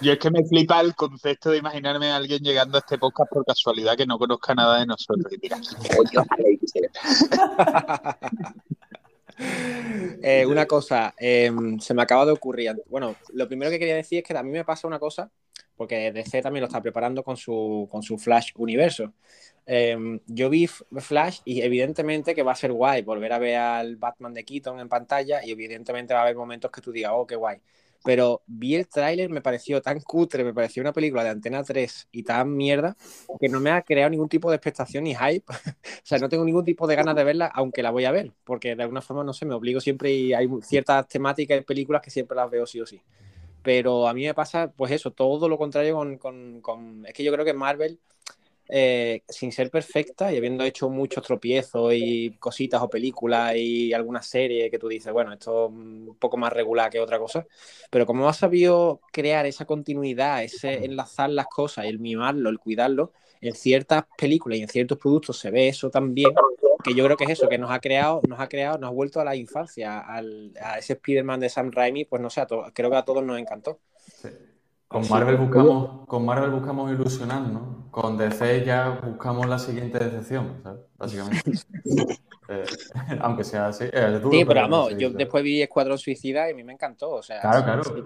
[0.00, 3.32] yo es que me flipa el concepto de imaginarme a alguien llegando a este podcast
[3.32, 5.32] por casualidad que no conozca nada de nosotros.
[5.32, 6.72] Y Alexis.
[10.22, 12.82] Eh, una cosa, eh, se me acaba de ocurrir.
[12.88, 15.30] Bueno, lo primero que quería decir es que a mí me pasa una cosa,
[15.76, 19.14] porque DC también lo está preparando con su, con su Flash universo.
[19.66, 23.96] Eh, yo vi Flash y evidentemente que va a ser guay volver a ver al
[23.96, 27.26] Batman de Keaton en pantalla y evidentemente va a haber momentos que tú digas, oh,
[27.26, 27.58] qué guay.
[28.04, 32.08] Pero vi el tráiler, me pareció tan cutre, me pareció una película de Antena 3
[32.12, 32.96] y tan mierda
[33.38, 35.54] que no me ha creado ningún tipo de expectación ni hype o
[36.04, 38.74] sea, no tengo ningún tipo de ganas de verla, aunque la voy a ver, porque
[38.76, 42.10] de alguna forma, no sé, me obligo siempre y hay ciertas temáticas y películas que
[42.10, 43.00] siempre las veo sí o sí.
[43.62, 47.24] Pero a mí me pasa, pues eso, todo lo contrario con, con- con- Es que
[47.24, 47.98] yo creo que Marvel
[48.72, 54.22] eh, sin ser perfecta y habiendo hecho muchos tropiezos y cositas o películas y alguna
[54.22, 57.46] serie que tú dices, bueno, esto es un poco más regular que otra cosa,
[57.90, 63.12] pero como has sabido crear esa continuidad, ese enlazar las cosas, el mimarlo, el cuidarlo,
[63.40, 66.30] en ciertas películas y en ciertos productos se ve eso también,
[66.84, 68.92] que yo creo que es eso, que nos ha creado, nos ha creado, nos ha
[68.92, 72.46] vuelto a la infancia, al, a ese Spider-Man de Sam Raimi, pues no sé, a
[72.46, 73.80] creo que a todos nos encantó.
[74.90, 77.62] Con Marvel buscamos, con Marvel buscamos ilusionarnos,
[77.92, 80.80] con DC ya buscamos la siguiente decepción, ¿sabes?
[80.98, 81.50] Básicamente.
[82.52, 82.64] Eh,
[83.20, 83.84] aunque sea así.
[83.84, 85.14] es duro, Sí, pero pero vamos, sí, yo sí.
[85.16, 87.10] después vi Escuadrón Suicida y a mí me encantó.
[87.12, 87.84] O sea, Claro, si- claro.
[87.84, 88.04] si-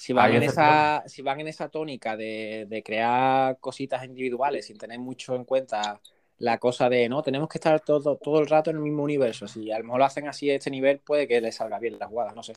[0.00, 4.76] Si van, en esa, si van en esa tónica de, de crear cositas individuales sin
[4.76, 6.00] tener mucho en cuenta
[6.38, 9.46] la cosa de no, tenemos que estar todo, todo el rato en el mismo universo.
[9.46, 12.00] Si a lo mejor lo hacen así a este nivel, puede que les salga bien
[12.00, 12.54] la jugada, no sé.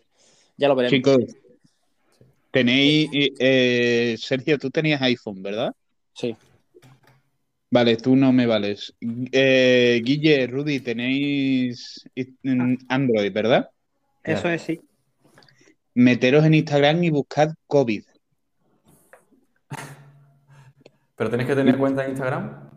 [0.57, 0.91] Ya lo veremos.
[0.97, 1.17] Chicos,
[2.55, 3.09] tenéis.
[3.11, 5.73] eh, Sergio, tú tenías iPhone, ¿verdad?
[6.13, 6.35] Sí.
[7.69, 8.95] Vale, tú no me vales.
[9.31, 12.09] Eh, Guille, Rudy, tenéis
[12.43, 13.69] mm, Android, ¿verdad?
[14.23, 14.79] Eso es, sí.
[15.95, 18.03] Meteros en Instagram y buscad COVID.
[21.17, 22.69] Pero tenéis que tener cuenta en Instagram.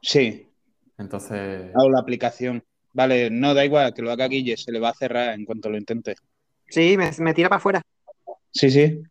[0.00, 0.48] Sí,
[0.96, 2.64] Entonces, o la aplicación.
[2.94, 5.68] Vale, no, da igual, que lo haga Guille, se le va a cerrar en cuanto
[5.68, 6.14] lo intente.
[6.68, 7.82] Sí, me, me tira para afuera.
[8.52, 9.02] Sí, sí.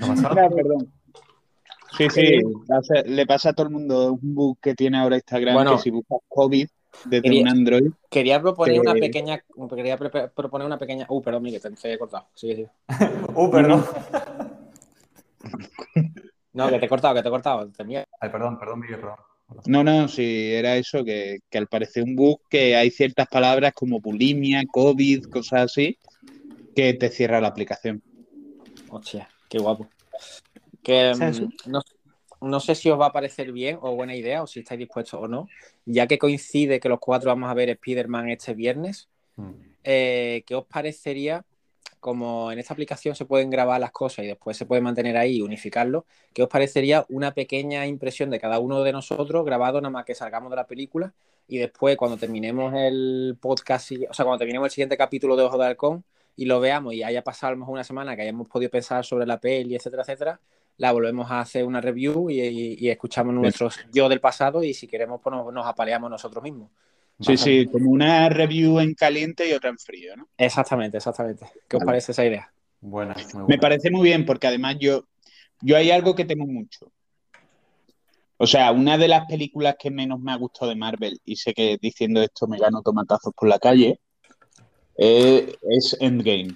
[0.00, 0.92] Ah, perdón.
[1.98, 5.54] Sí, sí, pasa- le pasa a todo el mundo un bug que tiene ahora Instagram,
[5.54, 5.76] Bueno.
[5.76, 6.66] que si buscas COVID
[7.04, 9.44] desde Quería- un Android, Quería proponer Eh, una pequeña.
[9.74, 11.06] Quería pre- proponer una pequeña.
[11.08, 12.28] Uh, perdón, Miguel, te he cortado.
[12.34, 12.70] Sigue, sigue.
[13.36, 13.84] Uh, perdón.
[16.54, 17.66] No, que te he cortado, que te he cortado.
[17.70, 17.82] Te.
[18.20, 19.16] Ay, perdón, perdón, Miguel, perdón.
[19.66, 23.72] No, no, sí, era eso, que, que al parecer un bug que hay ciertas palabras
[23.74, 25.98] como bulimia, COVID, cosas así,
[26.74, 28.02] que te cierra la aplicación.
[28.90, 29.88] Hostia, qué guapo.
[30.82, 31.80] Que mm, no,
[32.40, 35.20] no sé si os va a parecer bien o buena idea o si estáis dispuestos
[35.20, 35.48] o no,
[35.86, 39.52] ya que coincide que los cuatro vamos a ver Spider-Man este viernes, Mm.
[39.84, 41.44] eh, ¿qué os parecería?
[42.00, 45.36] Como en esta aplicación se pueden grabar las cosas y después se puede mantener ahí
[45.36, 46.04] y unificarlo,
[46.34, 50.14] ¿qué os parecería una pequeña impresión de cada uno de nosotros grabado nada más que
[50.14, 51.14] salgamos de la película
[51.48, 55.44] y después cuando terminemos el podcast, y- o sea, cuando terminemos el siguiente capítulo de
[55.44, 56.04] Ojo de Halcón
[56.36, 59.04] y lo veamos y haya pasado a lo mejor una semana que hayamos podido pensar
[59.04, 60.40] sobre la peli, etcétera, etcétera,
[60.78, 64.72] la volvemos a hacer una review y, y- y escuchamos nuestros yo del pasado y
[64.74, 66.70] si queremos pues nos, nos apaleamos nosotros mismos.
[67.20, 70.28] Sí, sí, como una review en caliente y otra en frío, ¿no?
[70.36, 71.46] Exactamente, exactamente.
[71.68, 72.52] ¿Qué os parece esa idea?
[72.80, 73.60] Buena, muy Me buena.
[73.60, 75.04] parece muy bien porque además yo,
[75.60, 76.90] yo hay algo que temo mucho.
[78.38, 81.54] O sea, una de las películas que menos me ha gustado de Marvel, y sé
[81.54, 84.00] que diciendo esto me gano tomatazos por la calle,
[84.96, 86.54] eh, es Endgame.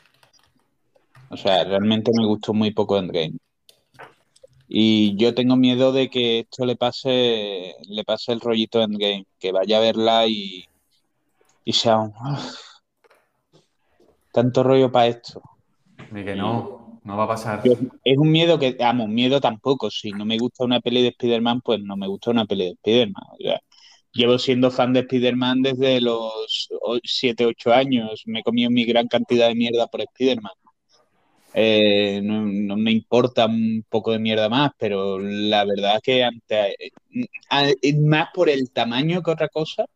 [1.31, 3.35] O sea, realmente me gustó muy poco Endgame.
[4.69, 9.53] Y yo tengo miedo de que esto le pase, le pase el rollito Endgame, que
[9.53, 10.65] vaya a verla y,
[11.65, 12.09] y sea un...
[12.11, 12.67] "Uf,
[14.33, 15.41] tanto rollo para esto.
[16.11, 17.63] Miguel, no, no va a pasar.
[18.05, 19.91] Es un miedo que, vamos, miedo tampoco.
[19.91, 22.71] Si no me gusta una peli de Spider-Man, pues no me gusta una peli de
[22.73, 23.25] Spider-Man.
[23.33, 23.61] O sea,
[24.17, 26.69] llevo siendo fan de Spider-Man desde los
[27.05, 28.23] 7, 8 años.
[28.27, 30.53] Me he comido mi gran cantidad de mierda por Spider-Man.
[31.55, 36.25] Eh, no, no me importa un poco de mierda más, pero la verdad es que
[36.25, 36.77] ante,
[37.51, 37.71] a-
[38.03, 39.87] más por el tamaño que otra cosa,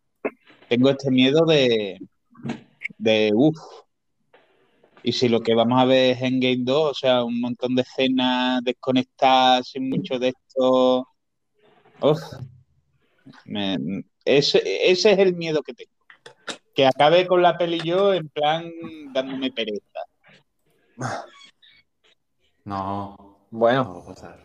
[0.69, 1.99] tengo este miedo de,
[2.99, 3.59] de uff.
[5.03, 7.83] Y si lo que vamos a ver es Endgame 2, o sea, un montón de
[7.83, 11.07] escenas desconectadas, sin mucho de esto.
[12.03, 12.21] Uf.
[13.45, 15.93] Me- ese, ese es el miedo que tengo.
[16.75, 18.71] Que acabe con la peli yo en plan
[19.13, 20.01] dándome pereza.
[22.65, 24.45] No, Bueno, no va a pasar.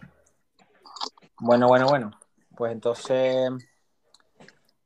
[1.39, 2.11] bueno, bueno, bueno.
[2.55, 3.51] Pues entonces,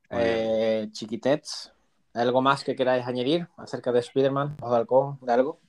[0.10, 1.72] eh, chiquitets,
[2.14, 5.18] ¿algo más que queráis añadir acerca de Spider-Man o de algo?
[5.22, 5.60] De algo?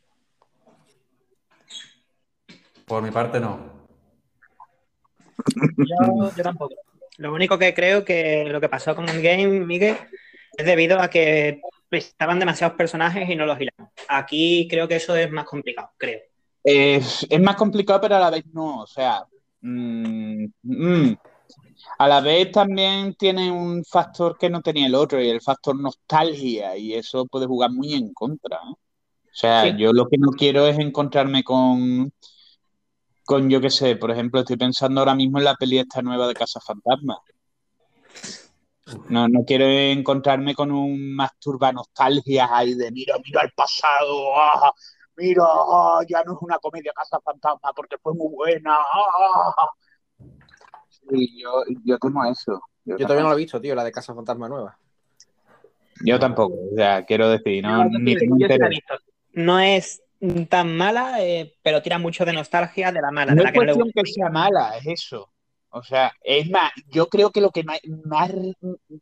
[2.86, 3.58] Por mi parte, no.
[5.76, 6.74] Yo, yo tampoco.
[7.20, 9.94] Lo único que creo que lo que pasó con el game, Miguel,
[10.56, 11.60] es debido a que
[11.90, 13.92] estaban demasiados personajes y no los hilamos.
[14.08, 16.20] Aquí creo que eso es más complicado, creo.
[16.64, 18.80] Es, es más complicado, pero a la vez no.
[18.80, 19.22] O sea,
[19.60, 21.16] mm, mm.
[21.98, 25.78] a la vez también tiene un factor que no tenía el otro, y el factor
[25.78, 28.56] nostalgia, y eso puede jugar muy en contra.
[28.56, 28.72] ¿eh?
[28.72, 29.76] O sea, Sí.
[29.76, 32.10] yo lo que no quiero es encontrarme con,
[33.30, 36.26] con yo qué sé, por ejemplo, estoy pensando ahora mismo en la peli esta nueva
[36.26, 37.16] de Casa Fantasma.
[39.08, 44.72] No, no quiero encontrarme con un masturba nostalgia ahí de mira, mira el pasado, ah,
[45.16, 48.76] mira, ah, ya no es una comedia Casa Fantasma porque fue muy buena.
[48.76, 49.68] ah".
[50.88, 52.60] Sí, yo, yo temo eso.
[52.84, 54.76] Yo todavía no lo he visto, tío, la de Casa Fantasma Nueva.
[56.04, 58.96] Yo tampoco, o sea, quiero decir, no, ni visto.
[59.34, 60.02] No es
[60.48, 63.52] tan mala, eh, pero tira mucho de nostalgia de la mala, de No la es
[63.52, 65.32] que cuestión que sea mala, es eso.
[65.70, 68.30] O sea, es más, yo creo que lo que más, más,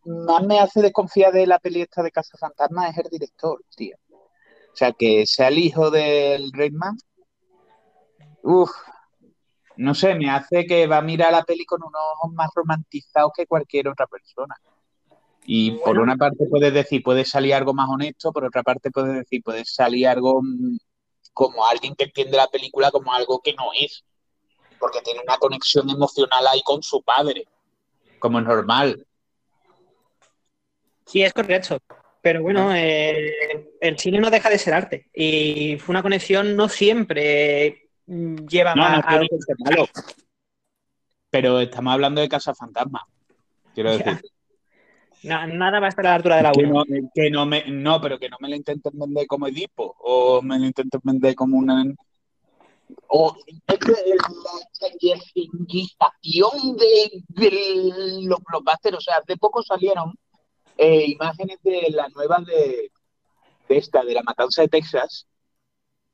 [0.04, 3.96] más me hace desconfiar de la peli esta de Casa Fantasma es el director, tío.
[4.10, 6.96] O sea, que sea el hijo del Redman,
[8.42, 8.70] uff,
[9.76, 13.32] no sé, me hace que va a mirar la peli con unos ojos más romantizados
[13.34, 14.54] que cualquier otra persona.
[15.46, 19.14] Y por una parte puedes decir, puede salir algo más honesto, por otra parte puedes
[19.14, 20.76] decir, puede salir algo mm,
[21.32, 24.04] como alguien que entiende la película como algo que no es
[24.78, 27.46] porque tiene una conexión emocional ahí con su padre,
[28.18, 29.06] como es normal.
[31.06, 31.78] Sí, es correcto.
[32.20, 35.08] Pero bueno, eh, el cine no deja de ser arte.
[35.14, 39.88] Y fue una conexión no siempre mm, lleva No, a malo.
[41.30, 43.06] Pero estamos hablando de Casa Fantasma.
[43.74, 44.20] Quiero Ya.
[45.22, 46.72] Nada va a estar a la altura de la Que 1.
[46.72, 49.96] no, que no me, no, pero que no me lo intenten vender como Edipo.
[50.00, 51.84] O me lo intenten vender como una.
[53.08, 53.78] O la
[54.72, 57.50] changerfingización de, de
[58.24, 58.96] los blockbusters.
[58.96, 60.14] O sea, hace poco salieron
[60.76, 62.90] eh, imágenes de la nueva de,
[63.68, 65.26] de esta, de la matanza de Texas.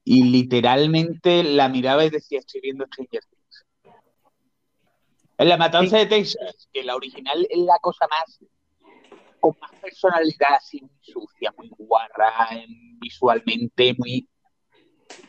[0.05, 3.65] Y literalmente la miraba y decía, estoy viendo Stranger Things.
[5.39, 8.39] En la matanza de Texas, que la original es la cosa más
[9.45, 14.27] con más personalidad, así muy sucia, muy guarra, em, visualmente, muy.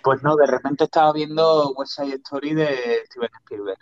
[0.02, 3.80] Pues no, de repente estaba viendo West Side Story de Steven Spielberg.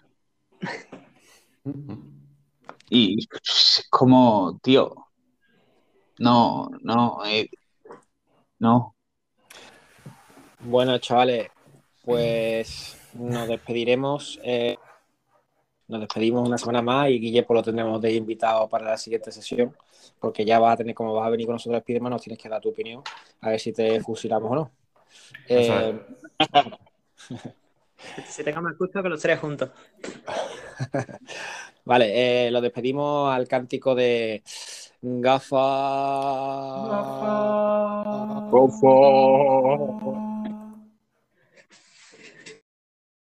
[2.90, 4.96] Y es como, tío,
[6.18, 7.48] no, no, eh,
[8.58, 8.96] no.
[10.62, 11.52] Bueno, chavales,
[12.04, 14.40] pues nos despediremos.
[14.44, 14.80] eh,
[15.94, 19.32] nos despedimos una semana más y Guille pues lo tendremos de invitado para la siguiente
[19.32, 19.76] sesión,
[20.20, 22.50] porque ya vas a tener, como vas a venir con nosotros Spiderman, nos tienes que
[22.50, 23.02] dar tu opinión,
[23.42, 24.72] a ver si te fusilamos o no.
[25.48, 26.00] Eh,
[28.28, 29.70] Si tenga más gusto que los tres juntos.
[31.86, 34.44] vale, eh, lo despedimos al cántico de
[35.02, 35.58] Gafa.
[36.90, 38.50] Gafa.
[38.52, 40.33] Favor.